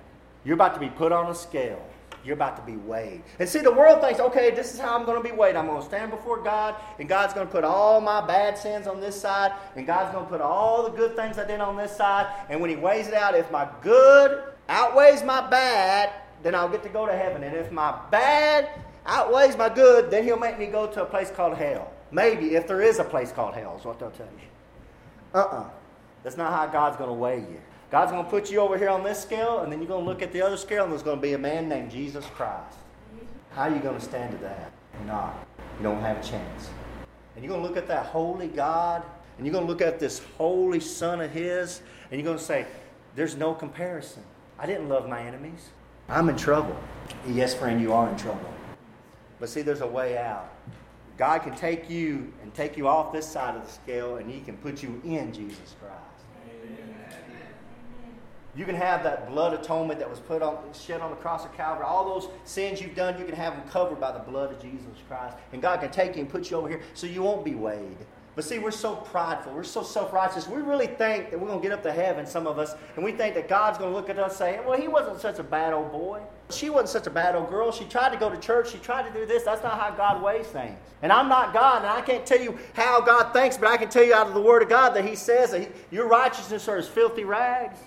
You're 0.45 0.55
about 0.55 0.75
to 0.75 0.81
be 0.81 0.91
put 0.91 1.11
on 1.11 1.31
a 1.31 1.35
scale. 1.35 1.83
You're 2.23 2.35
about 2.35 2.57
to 2.57 2.63
be 2.71 2.77
weighed. 2.77 3.23
And 3.39 3.49
see, 3.49 3.61
the 3.61 3.73
world 3.73 4.03
thinks, 4.03 4.21
okay, 4.21 4.51
this 4.51 4.75
is 4.75 4.79
how 4.79 4.95
I'm 4.95 5.07
going 5.07 5.23
to 5.23 5.27
be 5.27 5.35
weighed. 5.35 5.57
I'm 5.57 5.67
going 5.67 5.81
to 5.81 5.87
stand 5.87 6.11
before 6.11 6.43
God, 6.43 6.75
and 6.99 7.09
God's 7.09 7.33
going 7.33 7.47
to 7.47 7.51
put 7.51 7.65
all 7.65 8.01
my 8.03 8.25
bad 8.25 8.59
sins 8.59 8.87
on 8.87 9.01
this 9.01 9.19
side, 9.19 9.53
and 9.75 9.87
God's 9.87 10.13
going 10.13 10.27
to 10.27 10.31
put 10.31 10.43
all 10.43 10.83
the 10.83 10.91
good 10.91 11.17
things 11.17 11.39
I 11.39 11.47
did 11.47 11.61
on 11.61 11.79
this 11.79 11.97
side. 11.97 12.27
And 12.51 12.61
when 12.61 12.69
He 12.69 12.77
weighs 12.77 13.09
it 13.09 13.15
out, 13.15 13.35
if 13.35 13.51
my 13.51 13.67
good 13.81 14.45
outweighs 14.69 15.23
my 15.23 15.49
bad, 15.49 16.11
then 16.43 16.55
I'll 16.55 16.69
get 16.69 16.83
to 16.83 16.91
go 16.91 17.07
to 17.07 17.17
heaven. 17.17 17.43
And 17.43 17.57
if 17.57 17.73
my 17.73 17.99
bad 18.11 18.69
outweighs 19.07 19.57
my 19.57 19.71
good, 19.71 20.11
then 20.11 20.25
He'll 20.25 20.39
make 20.39 20.59
me 20.59 20.67
go 20.67 20.87
to 20.89 21.03
a 21.03 21.07
place 21.07 21.31
called 21.31 21.57
hell. 21.57 21.91
Maybe, 22.13 22.55
if 22.55 22.69
there 22.69 22.83
is 22.83 22.99
a 22.99 23.05
place 23.05 23.33
called 23.33 23.55
hell, 23.55 23.77
is 23.79 23.85
what 23.85 23.99
they'll 23.99 24.11
tell 24.11 24.27
you. 24.27 24.49
Uh 25.35 25.39
uh-uh. 25.39 25.61
uh. 25.63 25.71
That's 26.23 26.37
not 26.37 26.53
how 26.53 26.67
God's 26.67 26.97
going 26.97 27.09
to 27.09 27.15
weigh 27.15 27.41
you. 27.41 27.61
God's 27.91 28.13
going 28.13 28.25
to 28.25 28.31
put 28.31 28.51
you 28.51 28.61
over 28.61 28.79
here 28.79 28.89
on 28.89 29.03
this 29.03 29.21
scale, 29.21 29.61
and 29.61 29.73
then 29.73 29.81
you're 29.81 29.89
going 29.89 30.05
to 30.05 30.09
look 30.09 30.23
at 30.23 30.33
the 30.33 30.41
other 30.41 30.57
scale, 30.57 30.85
and 30.85 30.93
there's 30.93 31.03
going 31.03 31.19
to 31.19 31.23
be 31.23 31.33
a 31.33 31.39
man 31.39 31.69
named 31.69 31.91
Jesus 31.91 32.25
Christ. 32.27 32.77
How 33.55 33.63
are 33.63 33.71
you 33.71 33.81
going 33.81 33.99
to 33.99 34.05
stand 34.05 34.33
to 34.33 34.39
that? 34.39 34.73
Not. 35.07 35.47
You 35.79 35.83
don't 35.83 36.01
have 36.01 36.19
a 36.19 36.23
chance. 36.23 36.71
And 37.35 37.45
you're 37.45 37.51
going 37.51 37.63
to 37.63 37.69
look 37.69 37.77
at 37.77 37.89
that 37.89 38.07
holy 38.07 38.47
God, 38.47 39.03
and 39.37 39.47
you're 39.47 39.53
going 39.53 39.67
to 39.67 39.71
look 39.71 39.83
at 39.83 39.99
this 39.99 40.23
holy 40.39 40.81
Son 40.81 41.21
of 41.21 41.31
His, 41.33 41.83
and 42.11 42.21
you're 42.21 42.25
going 42.25 42.39
to 42.39 42.45
say, 42.45 42.67
There's 43.15 43.37
no 43.37 43.53
comparison. 43.53 44.23
I 44.59 44.67
didn't 44.67 44.89
love 44.89 45.09
my 45.09 45.21
enemies. 45.21 45.71
I'm 46.09 46.29
in 46.29 46.37
trouble. 46.37 46.77
Yes, 47.27 47.55
friend, 47.55 47.81
you 47.81 47.93
are 47.93 48.09
in 48.09 48.17
trouble. 48.17 48.53
But 49.41 49.49
see, 49.49 49.63
there's 49.63 49.81
a 49.81 49.87
way 49.87 50.17
out. 50.19 50.51
God 51.19 51.41
can 51.41 51.55
take 51.55 51.91
you 51.91 52.33
and 52.43 52.53
take 52.55 52.77
you 52.77 52.89
off 52.89 53.13
this 53.13 53.27
side 53.27 53.55
of 53.55 53.65
the 53.65 53.73
scale, 53.73 54.17
and 54.17 54.31
He 54.31 54.41
can 54.41 54.57
put 54.57 54.83
you 54.83 55.01
in 55.05 55.33
Jesus 55.33 55.75
Christ. 55.81 56.13
You 58.55 58.67
can 58.67 58.75
have 58.75 59.03
that 59.05 59.31
blood 59.31 59.55
atonement 59.55 59.99
that 59.99 60.11
was 60.11 60.21
put 60.21 60.43
on, 60.43 60.59
shed 60.75 61.01
on 61.01 61.11
the 61.11 61.17
cross 61.17 61.45
of 61.45 61.57
Calvary. 61.57 61.87
All 61.87 62.05
those 62.05 62.29
sins 62.45 62.83
you've 62.83 62.95
done, 62.95 63.19
you 63.19 63.25
can 63.25 63.35
have 63.35 63.55
them 63.55 63.67
covered 63.69 63.99
by 63.99 64.13
the 64.13 64.19
blood 64.19 64.53
of 64.53 64.61
Jesus 64.61 64.85
Christ. 65.09 65.37
And 65.55 65.63
God 65.63 65.81
can 65.81 65.91
take 65.91 66.17
you 66.17 66.23
and 66.23 66.31
put 66.31 66.51
you 66.51 66.59
over 66.59 66.69
here 66.69 66.83
so 66.93 67.07
you 67.07 67.23
won't 67.23 67.47
be 67.47 67.55
weighed. 67.55 67.97
But 68.35 68.45
see, 68.45 68.59
we're 68.59 68.71
so 68.71 68.97
prideful. 68.97 69.55
We're 69.55 69.63
so 69.63 69.83
self 69.83 70.13
righteous. 70.13 70.49
We 70.49 70.61
really 70.61 70.87
think 70.87 71.31
that 71.31 71.41
we're 71.41 71.49
going 71.49 71.61
to 71.61 71.63
get 71.63 71.73
up 71.73 71.83
to 71.83 71.93
heaven, 71.93 72.27
some 72.27 72.47
of 72.47 72.59
us, 72.59 72.75
and 72.97 73.05
we 73.05 73.13
think 73.13 73.35
that 73.35 73.49
God's 73.49 73.79
going 73.79 73.91
to 73.91 73.97
look 73.97 74.11
at 74.11 74.19
us 74.19 74.33
and 74.33 74.39
say, 74.39 74.61
well, 74.67 74.79
he 74.79 74.89
wasn't 74.89 75.21
such 75.21 75.39
a 75.39 75.43
bad 75.43 75.73
old 75.73 75.91
boy. 75.93 76.21
She 76.53 76.71
wasn't 76.71 76.91
such 76.91 77.07
a 77.07 77.11
bad 77.11 77.35
old 77.35 77.51
girl. 77.51 77.73
She 77.73 77.85
tried 77.85 78.11
to 78.11 78.17
go 78.19 78.31
to 78.31 78.37
church. 78.39 78.71
She 78.71 78.79
tried 78.79 79.07
to 79.07 79.19
do 79.19 79.27
this. 79.27 79.43
That's 79.45 79.63
not 79.63 79.79
how 79.79 79.91
God 79.91 80.23
weighs 80.23 80.47
things. 80.47 80.77
And 81.03 81.13
I'm 81.13 81.29
not 81.29 81.53
God, 81.53 81.83
and 81.83 81.87
I 81.87 82.01
can't 82.01 82.25
tell 82.25 82.41
you 82.41 82.59
how 82.75 83.01
God 83.01 83.33
thinks, 83.33 83.57
but 83.57 83.69
I 83.69 83.77
can 83.77 83.89
tell 83.89 84.05
you 84.05 84.15
out 84.15 84.29
of 84.29 84.35
the 84.35 84.41
Word 84.41 84.63
of 84.63 84.69
God 84.69 84.91
that 84.95 85.05
He 85.05 85.17
says 85.17 85.51
that 85.51 85.63
he, 85.63 85.69
your 85.91 86.09
righteousness 86.09 86.69
are 86.69 86.77
as 86.77 86.87
filthy 86.87 87.25
rags. 87.25 87.79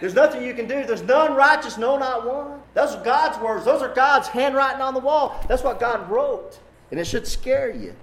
There's 0.00 0.14
nothing 0.14 0.44
you 0.44 0.54
can 0.54 0.66
do. 0.66 0.84
There's 0.84 1.02
none 1.02 1.34
righteous, 1.34 1.78
no, 1.78 1.96
not 1.96 2.26
one. 2.26 2.60
Those 2.74 2.94
are 2.94 3.04
God's 3.04 3.38
words. 3.38 3.64
Those 3.64 3.80
are 3.80 3.94
God's 3.94 4.28
handwriting 4.28 4.82
on 4.82 4.92
the 4.92 5.00
wall. 5.00 5.42
That's 5.48 5.62
what 5.62 5.80
God 5.80 6.10
wrote. 6.10 6.58
And 6.90 6.98
it 6.98 7.06
should 7.06 7.26
scare 7.26 7.72
you 7.72 7.94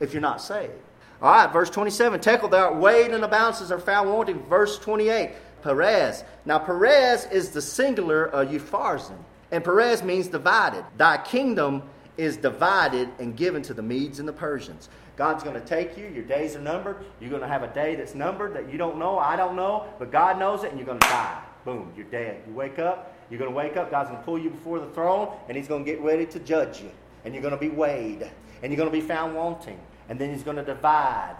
if 0.00 0.12
you're 0.12 0.22
not 0.22 0.40
saved. 0.40 0.72
All 1.20 1.32
right, 1.32 1.52
verse 1.52 1.70
27. 1.70 2.20
Tekel, 2.20 2.48
thou 2.48 2.66
art 2.66 2.76
weighed 2.76 3.10
in 3.10 3.20
the 3.20 3.28
balances 3.28 3.72
are 3.72 3.80
found 3.80 4.12
wanting. 4.12 4.40
Verse 4.44 4.78
28. 4.78 5.30
Peres. 5.62 6.24
Now, 6.44 6.58
Peres 6.58 7.26
is 7.26 7.50
the 7.50 7.62
singular 7.62 8.24
of 8.24 8.48
Upharsin. 8.48 9.18
And 9.50 9.64
Peres 9.64 10.02
means 10.02 10.28
divided. 10.28 10.84
Thy 10.96 11.18
kingdom 11.18 11.82
is 12.16 12.36
divided 12.36 13.08
and 13.18 13.36
given 13.36 13.62
to 13.62 13.74
the 13.74 13.82
Medes 13.82 14.18
and 14.18 14.28
the 14.28 14.32
Persians. 14.32 14.88
God's 15.16 15.42
going 15.42 15.60
to 15.60 15.66
take 15.66 15.96
you. 15.96 16.06
Your 16.06 16.24
days 16.24 16.54
are 16.54 16.60
numbered. 16.60 16.96
You're 17.20 17.30
going 17.30 17.42
to 17.42 17.48
have 17.48 17.62
a 17.62 17.74
day 17.74 17.94
that's 17.94 18.14
numbered 18.14 18.54
that 18.54 18.70
you 18.70 18.78
don't 18.78 18.98
know. 18.98 19.18
I 19.18 19.36
don't 19.36 19.56
know. 19.56 19.86
But 19.98 20.12
God 20.12 20.38
knows 20.38 20.64
it, 20.64 20.70
and 20.70 20.78
you're 20.78 20.86
going 20.86 21.00
to 21.00 21.08
die. 21.08 21.42
Boom, 21.64 21.92
you're 21.96 22.06
dead. 22.06 22.42
You 22.46 22.54
wake 22.54 22.78
up. 22.78 23.14
You're 23.30 23.38
going 23.38 23.50
to 23.50 23.56
wake 23.56 23.76
up. 23.76 23.90
God's 23.90 24.10
going 24.10 24.20
to 24.20 24.24
pull 24.24 24.38
you 24.38 24.50
before 24.50 24.78
the 24.78 24.90
throne, 24.90 25.36
and 25.48 25.56
He's 25.56 25.68
going 25.68 25.84
to 25.84 25.90
get 25.90 26.00
ready 26.00 26.26
to 26.26 26.38
judge 26.38 26.80
you. 26.80 26.90
And 27.24 27.34
you're 27.34 27.42
going 27.42 27.54
to 27.54 27.60
be 27.60 27.68
weighed. 27.68 28.30
And 28.62 28.72
you're 28.72 28.76
going 28.76 28.90
to 28.90 28.96
be 28.96 29.00
found 29.00 29.34
wanting. 29.34 29.78
And 30.08 30.18
then 30.18 30.32
He's 30.32 30.42
going 30.42 30.56
to 30.56 30.64
divide 30.64 31.36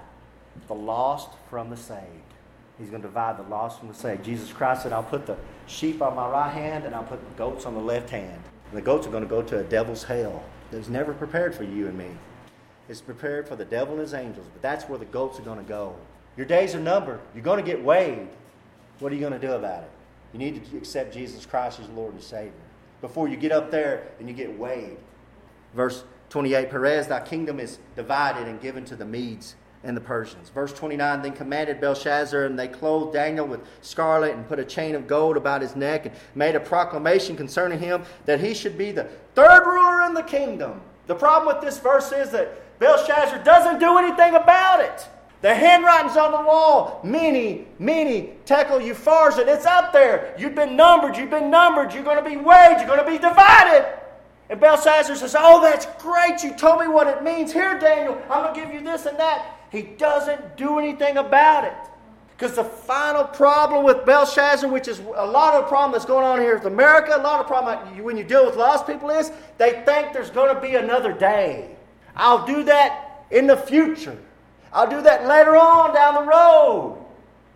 the 0.67 0.75
lost 0.75 1.31
from 1.49 1.71
the 1.71 1.77
saved. 1.77 2.28
He's 2.79 2.91
going 2.91 3.03
to 3.03 3.09
divide 3.09 3.39
the 3.39 3.43
lost 3.43 3.81
from 3.81 3.89
the 3.89 3.95
saved. 3.95 4.25
Jesus 4.25 4.53
Christ 4.53 4.83
said, 4.83 4.93
I'll 4.93 5.03
put 5.03 5.27
the 5.27 5.37
sheep 5.67 6.01
on 6.01 6.15
my 6.15 6.29
right 6.29 6.53
hand 6.53 6.85
and 6.85 6.95
I'll 6.95 7.03
put 7.03 7.21
the 7.21 7.37
goats 7.37 7.67
on 7.67 7.75
the 7.75 7.81
left 7.81 8.11
hand. 8.11 8.41
And 8.69 8.77
the 8.77 8.83
goats 8.83 9.07
are 9.07 9.11
going 9.11 9.25
to 9.25 9.29
go 9.29 9.43
to 9.43 9.59
a 9.59 9.65
devil's 9.65 10.05
hell 10.05 10.45
that's 10.71 10.89
never 10.89 11.13
prepared 11.13 11.55
for 11.55 11.65
you 11.65 11.89
and 11.89 11.99
me. 11.99 12.11
It's 12.89 13.01
prepared 13.01 13.49
for 13.49 13.57
the 13.57 13.65
devil 13.65 13.95
and 13.95 14.01
his 14.01 14.15
angels, 14.15 14.47
but 14.53 14.63
that's 14.63 14.85
where 14.85 14.99
the 14.99 15.05
goats 15.07 15.39
are 15.39 15.43
going 15.43 15.59
to 15.59 15.65
go. 15.65 15.97
Your 16.37 16.47
days 16.47 16.75
are 16.75 16.81
numbered. 16.81 17.21
You're 17.35 17.45
going 17.45 17.63
to 17.63 17.69
get 17.69 17.83
weighed. 17.83 18.29
What 19.01 19.13
are 19.13 19.15
you 19.15 19.21
going 19.21 19.39
to 19.39 19.45
do 19.45 19.53
about 19.53 19.83
it? 19.83 19.91
You 20.33 20.39
need 20.39 20.65
to 20.71 20.77
accept 20.77 21.13
Jesus 21.13 21.45
Christ 21.45 21.81
as 21.81 21.89
Lord 21.91 22.15
and 22.15 22.23
Savior 22.23 22.53
before 23.01 23.29
you 23.29 23.37
get 23.37 23.53
up 23.53 23.71
there 23.71 24.09
and 24.19 24.29
you 24.29 24.35
get 24.35 24.57
weighed. 24.59 24.99
Verse 25.75 26.05
28 26.31 26.71
Peres, 26.71 27.07
thy 27.07 27.21
kingdom 27.21 27.61
is 27.61 27.79
divided 27.97 28.47
and 28.47 28.61
given 28.61 28.85
to 28.87 28.97
the 28.97 29.05
Medes 29.05 29.55
and 29.85 29.97
the 29.97 30.01
Persians. 30.01 30.49
Verse 30.51 30.73
29 30.73 31.23
Then 31.23 31.33
commanded 31.33 31.81
Belshazzar, 31.81 32.45
and 32.45 32.59
they 32.59 32.69
clothed 32.69 33.13
Daniel 33.13 33.47
with 33.47 33.61
scarlet 33.83 34.35
and 34.35 34.47
put 34.49 34.59
a 34.59 34.65
chain 34.65 34.95
of 34.95 35.07
gold 35.07 35.37
about 35.37 35.63
his 35.63 35.77
neck 35.77 36.07
and 36.07 36.15
made 36.35 36.57
a 36.57 36.61
proclamation 36.61 37.37
concerning 37.37 37.79
him 37.79 38.03
that 38.27 38.41
he 38.41 38.55
should 38.55 38.77
be 38.77 38.91
the 38.91 39.05
third 39.35 39.65
ruler 39.65 40.03
in 40.03 40.15
the 40.15 40.23
kingdom. 40.23 40.81
The 41.07 41.15
problem 41.15 41.55
with 41.55 41.65
this 41.65 41.79
verse 41.79 42.13
is 42.13 42.31
that 42.31 42.79
Belshazzar 42.79 43.43
doesn't 43.45 43.81
do 43.81 43.99
anything 43.99 44.35
about 44.35 44.81
it. 44.81 45.09
The 45.41 45.55
handwriting's 45.55 46.17
on 46.17 46.33
the 46.33 46.49
wall. 46.49 47.01
Mene, 47.05 47.67
mene 47.79 48.37
tekel 48.45 48.81
upharsin. 48.81 49.47
It's 49.47 49.67
up 49.67 49.93
there. 49.93 50.35
You've 50.37 50.57
been 50.57 50.77
numbered. 50.77 51.17
You've 51.17 51.31
been 51.31 51.51
numbered. 51.51 51.95
You're 51.95 52.03
going 52.03 52.23
to 52.23 52.29
be 52.29 52.37
weighed. 52.37 52.77
You're 52.79 52.89
going 52.89 53.05
to 53.05 53.11
be 53.11 53.19
divided. 53.19 53.87
And 54.51 54.61
Belshazzar 54.61 55.15
says, 55.15 55.37
Oh, 55.39 55.61
that's 55.61 55.87
great. 56.03 56.43
You 56.43 56.57
told 56.57 56.81
me 56.81 56.89
what 56.89 57.07
it 57.07 57.23
means. 57.23 57.53
Here, 57.53 57.79
Daniel, 57.79 58.21
I'm 58.29 58.43
going 58.43 58.55
to 58.55 58.61
give 58.61 58.75
you 58.75 58.81
this 58.81 59.07
and 59.07 59.19
that. 59.19 59.58
He 59.71 59.83
doesn't 59.83 60.57
do 60.57 60.79
anything 60.79 61.17
about 61.17 61.65
it. 61.65 61.75
Because 62.37 62.55
the 62.55 62.65
final 62.65 63.25
problem 63.25 63.85
with 63.85 64.07
Belshazzar, 64.07 64.71
which 64.71 64.87
is 64.87 65.01
a 65.01 65.27
lot 65.27 65.55
of 65.55 65.65
the 65.65 65.69
problem 65.69 65.91
that's 65.91 66.05
going 66.05 66.25
on 66.25 66.39
here 66.39 66.55
with 66.55 66.67
America, 66.67 67.17
a 67.17 67.21
lot 67.21 67.41
of 67.41 67.49
problem 67.49 68.03
when 68.05 68.17
you 68.17 68.23
deal 68.23 68.47
with 68.47 68.55
lost 68.55 68.87
people 68.87 69.11
is 69.11 69.33
they 69.59 69.83
think 69.85 70.13
there's 70.13 70.31
going 70.31 70.55
to 70.55 70.61
be 70.61 70.77
another 70.77 71.13
day. 71.13 71.75
I'll 72.15 72.47
do 72.47 72.63
that 72.65 73.25
in 73.33 73.49
the 73.49 73.57
future. 73.57 74.17
I'll 74.73 74.89
do 74.89 75.03
that 75.03 75.27
later 75.27 75.57
on 75.57 75.93
down 75.95 76.15
the 76.15 76.23
road. 76.23 77.05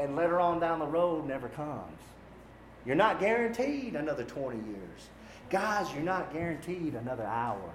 And 0.01 0.17
later 0.17 0.41
on 0.41 0.59
down 0.59 0.81
the 0.81 0.87
road 0.87 1.29
never 1.29 1.49
comes. 1.51 1.99
You're 2.85 2.97
not 2.97 3.21
guaranteed 3.21 3.95
another 3.95 4.25
20 4.25 4.57
years. 4.57 5.09
Guys, 5.49 5.87
you're 5.95 6.03
not 6.03 6.33
guaranteed 6.33 6.95
another 6.95 7.25
hour. 7.25 7.71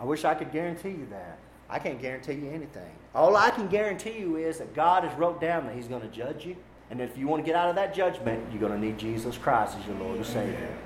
I 0.00 0.04
wish 0.04 0.24
I 0.24 0.34
could 0.34 0.52
guarantee 0.52 0.90
you 0.90 1.08
that. 1.10 1.38
I 1.70 1.78
can't 1.78 2.00
guarantee 2.00 2.34
you 2.34 2.50
anything. 2.50 2.90
All 3.14 3.36
I 3.36 3.50
can 3.50 3.68
guarantee 3.68 4.18
you 4.18 4.36
is 4.36 4.58
that 4.58 4.74
God 4.74 5.04
has 5.04 5.16
wrote 5.18 5.40
down 5.40 5.66
that 5.66 5.74
He's 5.74 5.86
going 5.86 6.02
to 6.02 6.08
judge 6.08 6.44
you. 6.44 6.56
And 6.90 7.00
if 7.00 7.16
you 7.16 7.28
want 7.28 7.44
to 7.44 7.46
get 7.46 7.54
out 7.54 7.68
of 7.68 7.76
that 7.76 7.94
judgment, 7.94 8.44
you're 8.50 8.60
going 8.60 8.72
to 8.72 8.86
need 8.86 8.98
Jesus 8.98 9.38
Christ 9.38 9.78
as 9.78 9.86
your 9.86 9.96
Lord 9.96 10.16
and 10.16 10.26
Savior. 10.26 10.76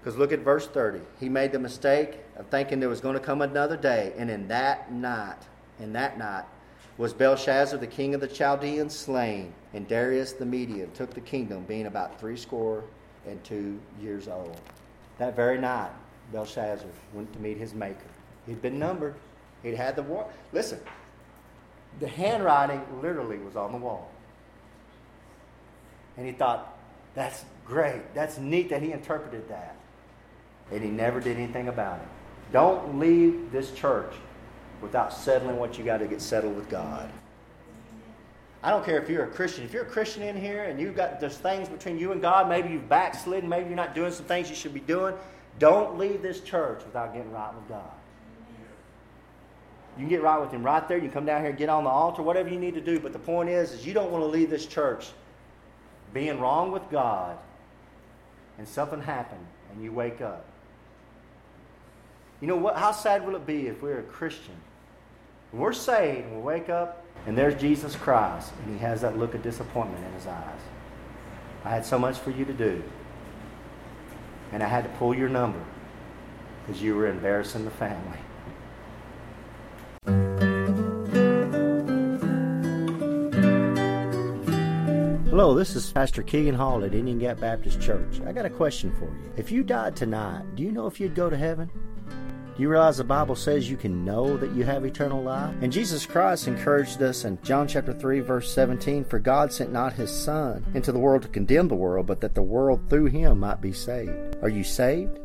Because 0.00 0.16
look 0.16 0.32
at 0.32 0.40
verse 0.40 0.66
30. 0.66 1.00
He 1.18 1.28
made 1.28 1.52
the 1.52 1.58
mistake 1.58 2.20
of 2.36 2.46
thinking 2.46 2.80
there 2.80 2.88
was 2.88 3.02
going 3.02 3.14
to 3.14 3.20
come 3.20 3.42
another 3.42 3.76
day. 3.76 4.14
And 4.16 4.30
in 4.30 4.48
that 4.48 4.90
night, 4.90 5.36
in 5.78 5.92
that 5.92 6.16
night, 6.16 6.44
was 6.96 7.12
Belshazzar, 7.12 7.78
the 7.78 7.86
king 7.86 8.14
of 8.14 8.22
the 8.22 8.28
Chaldeans, 8.28 8.96
slain, 8.96 9.52
and 9.74 9.86
Darius 9.86 10.32
the 10.32 10.46
Median 10.46 10.90
took 10.92 11.12
the 11.12 11.20
kingdom, 11.20 11.64
being 11.64 11.86
about 11.86 12.18
threescore 12.18 12.84
and 13.26 13.42
two 13.44 13.78
years 14.00 14.28
old. 14.28 14.58
That 15.18 15.36
very 15.36 15.58
night, 15.58 15.90
Belshazzar 16.32 16.88
went 17.12 17.30
to 17.34 17.38
meet 17.38 17.58
his 17.58 17.74
maker. 17.74 18.08
He'd 18.46 18.62
been 18.62 18.78
numbered. 18.78 19.14
He'd 19.62 19.74
had 19.74 19.96
the 19.96 20.02
war. 20.02 20.26
Listen, 20.52 20.80
the 21.98 22.08
handwriting 22.08 22.82
literally 23.02 23.38
was 23.38 23.56
on 23.56 23.72
the 23.72 23.78
wall. 23.78 24.10
And 26.16 26.26
he 26.26 26.32
thought, 26.32 26.78
that's 27.14 27.44
great. 27.64 28.14
That's 28.14 28.38
neat 28.38 28.68
that 28.70 28.82
he 28.82 28.92
interpreted 28.92 29.48
that. 29.48 29.76
And 30.70 30.82
he 30.82 30.90
never 30.90 31.20
did 31.20 31.36
anything 31.36 31.68
about 31.68 32.00
it. 32.00 32.08
Don't 32.52 32.98
leave 32.98 33.52
this 33.52 33.72
church 33.72 34.12
without 34.80 35.12
settling 35.12 35.56
what 35.56 35.78
you 35.78 35.84
got 35.84 35.98
to 35.98 36.06
get 36.06 36.20
settled 36.20 36.56
with 36.56 36.68
God. 36.68 37.10
I 38.62 38.70
don't 38.70 38.84
care 38.84 39.00
if 39.00 39.08
you're 39.08 39.24
a 39.24 39.30
Christian. 39.30 39.64
If 39.64 39.72
you're 39.72 39.84
a 39.84 39.90
Christian 39.90 40.22
in 40.22 40.36
here 40.36 40.64
and 40.64 40.78
you've 40.78 40.94
got 40.94 41.18
there's 41.18 41.38
things 41.38 41.68
between 41.68 41.98
you 41.98 42.12
and 42.12 42.20
God, 42.20 42.48
maybe 42.48 42.68
you've 42.68 42.88
backslidden, 42.88 43.48
maybe 43.48 43.68
you're 43.68 43.76
not 43.76 43.94
doing 43.94 44.12
some 44.12 44.26
things 44.26 44.50
you 44.50 44.56
should 44.56 44.74
be 44.74 44.80
doing, 44.80 45.14
don't 45.58 45.98
leave 45.98 46.20
this 46.22 46.40
church 46.40 46.84
without 46.84 47.14
getting 47.14 47.32
right 47.32 47.54
with 47.54 47.68
God. 47.68 47.90
You 50.00 50.06
can 50.06 50.16
get 50.16 50.22
right 50.22 50.40
with 50.40 50.50
Him 50.50 50.62
right 50.62 50.88
there. 50.88 50.96
You 50.96 51.10
come 51.10 51.26
down 51.26 51.42
here 51.42 51.50
and 51.50 51.58
get 51.58 51.68
on 51.68 51.84
the 51.84 51.90
altar, 51.90 52.22
whatever 52.22 52.48
you 52.48 52.58
need 52.58 52.72
to 52.74 52.80
do. 52.80 52.98
But 52.98 53.12
the 53.12 53.18
point 53.18 53.50
is, 53.50 53.72
is 53.72 53.86
you 53.86 53.92
don't 53.92 54.10
want 54.10 54.24
to 54.24 54.28
leave 54.28 54.48
this 54.48 54.64
church 54.64 55.10
being 56.14 56.40
wrong 56.40 56.72
with 56.72 56.88
God 56.90 57.36
and 58.56 58.66
something 58.66 59.02
happened 59.02 59.46
and 59.70 59.84
you 59.84 59.92
wake 59.92 60.22
up. 60.22 60.46
You 62.40 62.48
know 62.48 62.56
what? 62.56 62.76
How 62.76 62.92
sad 62.92 63.26
will 63.26 63.36
it 63.36 63.46
be 63.46 63.66
if 63.66 63.82
we're 63.82 63.98
a 63.98 64.04
Christian 64.04 64.56
we're 65.52 65.72
saved 65.72 66.26
and 66.26 66.36
we 66.36 66.42
wake 66.42 66.68
up 66.68 67.04
and 67.26 67.36
there's 67.36 67.60
Jesus 67.60 67.96
Christ 67.96 68.52
and 68.64 68.74
he 68.74 68.78
has 68.80 69.00
that 69.02 69.18
look 69.18 69.34
of 69.34 69.42
disappointment 69.42 70.02
in 70.04 70.12
his 70.12 70.26
eyes. 70.26 70.60
I 71.64 71.70
had 71.70 71.84
so 71.84 71.98
much 71.98 72.18
for 72.18 72.30
you 72.30 72.44
to 72.44 72.52
do. 72.52 72.82
And 74.52 74.62
I 74.62 74.66
had 74.66 74.84
to 74.84 74.90
pull 74.90 75.14
your 75.14 75.28
number 75.28 75.62
because 76.66 76.82
you 76.82 76.96
were 76.96 77.08
embarrassing 77.08 77.64
the 77.64 77.70
family. 77.70 78.18
This 85.54 85.74
is 85.76 85.92
Pastor 85.92 86.22
Keegan 86.22 86.54
Hall 86.54 86.84
at 86.84 86.94
Indian 86.94 87.18
Gap 87.18 87.40
Baptist 87.40 87.80
Church. 87.80 88.20
I 88.26 88.32
got 88.32 88.46
a 88.46 88.50
question 88.50 88.94
for 88.98 89.06
you. 89.06 89.32
If 89.36 89.50
you 89.50 89.62
died 89.62 89.96
tonight, 89.96 90.44
do 90.54 90.62
you 90.62 90.70
know 90.70 90.86
if 90.86 91.00
you'd 91.00 91.14
go 91.14 91.28
to 91.28 91.36
heaven? 91.36 91.68
Do 92.06 92.62
you 92.62 92.68
realize 92.68 92.96
the 92.96 93.04
Bible 93.04 93.34
says 93.34 93.68
you 93.68 93.76
can 93.76 94.04
know 94.04 94.36
that 94.36 94.52
you 94.52 94.64
have 94.64 94.84
eternal 94.84 95.22
life? 95.22 95.54
And 95.60 95.72
Jesus 95.72 96.06
Christ 96.06 96.46
encouraged 96.46 97.02
us 97.02 97.24
in 97.24 97.38
John 97.42 97.68
chapter 97.68 97.92
3 97.92 98.20
verse 98.20 98.52
17, 98.52 99.04
for 99.04 99.18
God 99.18 99.52
sent 99.52 99.72
not 99.72 99.92
his 99.92 100.10
son 100.10 100.64
into 100.74 100.92
the 100.92 100.98
world 100.98 101.22
to 101.22 101.28
condemn 101.28 101.68
the 101.68 101.74
world, 101.74 102.06
but 102.06 102.20
that 102.20 102.34
the 102.34 102.42
world 102.42 102.80
through 102.88 103.06
him 103.06 103.40
might 103.40 103.60
be 103.60 103.72
saved. 103.72 104.36
Are 104.42 104.48
you 104.48 104.64
saved? 104.64 105.18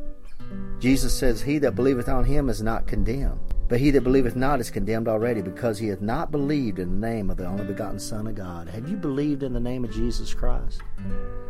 Jesus 0.80 1.18
says, 1.18 1.42
He 1.42 1.60
that 1.60 1.76
believeth 1.76 2.10
on 2.10 2.26
him 2.26 2.50
is 2.50 2.62
not 2.62 2.88
condemned. 2.88 3.55
But 3.68 3.80
he 3.80 3.90
that 3.92 4.04
believeth 4.04 4.36
not 4.36 4.60
is 4.60 4.70
condemned 4.70 5.08
already, 5.08 5.42
because 5.42 5.80
he 5.80 5.88
hath 5.88 6.02
not 6.02 6.32
believed 6.32 6.80
in 6.80 7.00
the 7.00 7.08
name 7.08 7.30
of 7.30 7.38
the 7.38 7.48
only 7.48 7.66
begotten 7.66 8.00
Son 8.00 8.28
of 8.28 8.36
God. 8.36 8.70
Have 8.70 8.88
you 8.88 8.96
believed 8.96 9.42
in 9.42 9.54
the 9.54 9.60
name 9.60 9.84
of 9.84 9.92
Jesus 9.92 10.34
Christ? 10.34 10.82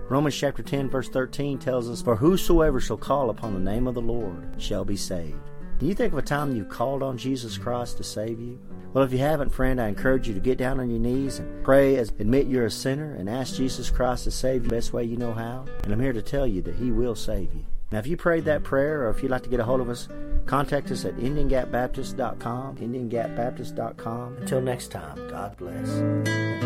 Romans 0.09 0.35
chapter 0.35 0.63
10, 0.63 0.89
verse 0.89 1.09
13 1.09 1.57
tells 1.57 1.89
us, 1.89 2.01
For 2.01 2.15
whosoever 2.15 2.79
shall 2.79 2.97
call 2.97 3.29
upon 3.29 3.53
the 3.53 3.71
name 3.71 3.85
of 3.87 3.95
the 3.95 4.01
Lord 4.01 4.55
shall 4.57 4.85
be 4.85 4.95
saved. 4.95 5.39
Can 5.79 5.89
you 5.89 5.93
think 5.93 6.13
of 6.13 6.19
a 6.19 6.21
time 6.21 6.55
you 6.55 6.63
called 6.63 7.03
on 7.03 7.17
Jesus 7.17 7.57
Christ 7.57 7.97
to 7.97 8.03
save 8.03 8.39
you? 8.39 8.59
Well, 8.93 9.03
if 9.03 9.11
you 9.11 9.17
haven't, 9.17 9.49
friend, 9.49 9.81
I 9.81 9.89
encourage 9.89 10.25
you 10.25 10.33
to 10.33 10.39
get 10.39 10.57
down 10.57 10.79
on 10.79 10.89
your 10.89 11.01
knees 11.01 11.39
and 11.39 11.65
pray, 11.65 11.97
as 11.97 12.11
admit 12.11 12.47
you're 12.47 12.67
a 12.67 12.71
sinner, 12.71 13.13
and 13.15 13.29
ask 13.29 13.55
Jesus 13.55 13.89
Christ 13.89 14.23
to 14.23 14.31
save 14.31 14.63
you 14.63 14.69
the 14.69 14.75
best 14.75 14.93
way 14.93 15.03
you 15.03 15.17
know 15.17 15.33
how. 15.33 15.65
And 15.83 15.91
I'm 15.91 15.99
here 15.99 16.13
to 16.13 16.21
tell 16.21 16.47
you 16.47 16.61
that 16.61 16.75
He 16.75 16.91
will 16.91 17.15
save 17.15 17.53
you. 17.53 17.65
Now, 17.95 17.99
if 17.99 18.07
you 18.07 18.17
prayed 18.17 18.43
that 18.43 18.65
prayer, 18.65 19.03
or 19.03 19.09
if 19.09 19.23
you'd 19.23 19.31
like 19.31 19.43
to 19.43 19.49
get 19.49 19.61
a 19.61 19.63
hold 19.63 19.79
of 19.79 19.89
us, 19.89 20.09
contact 20.45 20.91
us 20.91 21.05
at 21.05 21.15
IndianGapBaptist.com, 21.15 22.75
IndianGapBaptist.com. 22.75 24.35
Until 24.35 24.59
next 24.59 24.89
time, 24.89 25.15
God 25.29 25.55
bless. 25.55 26.64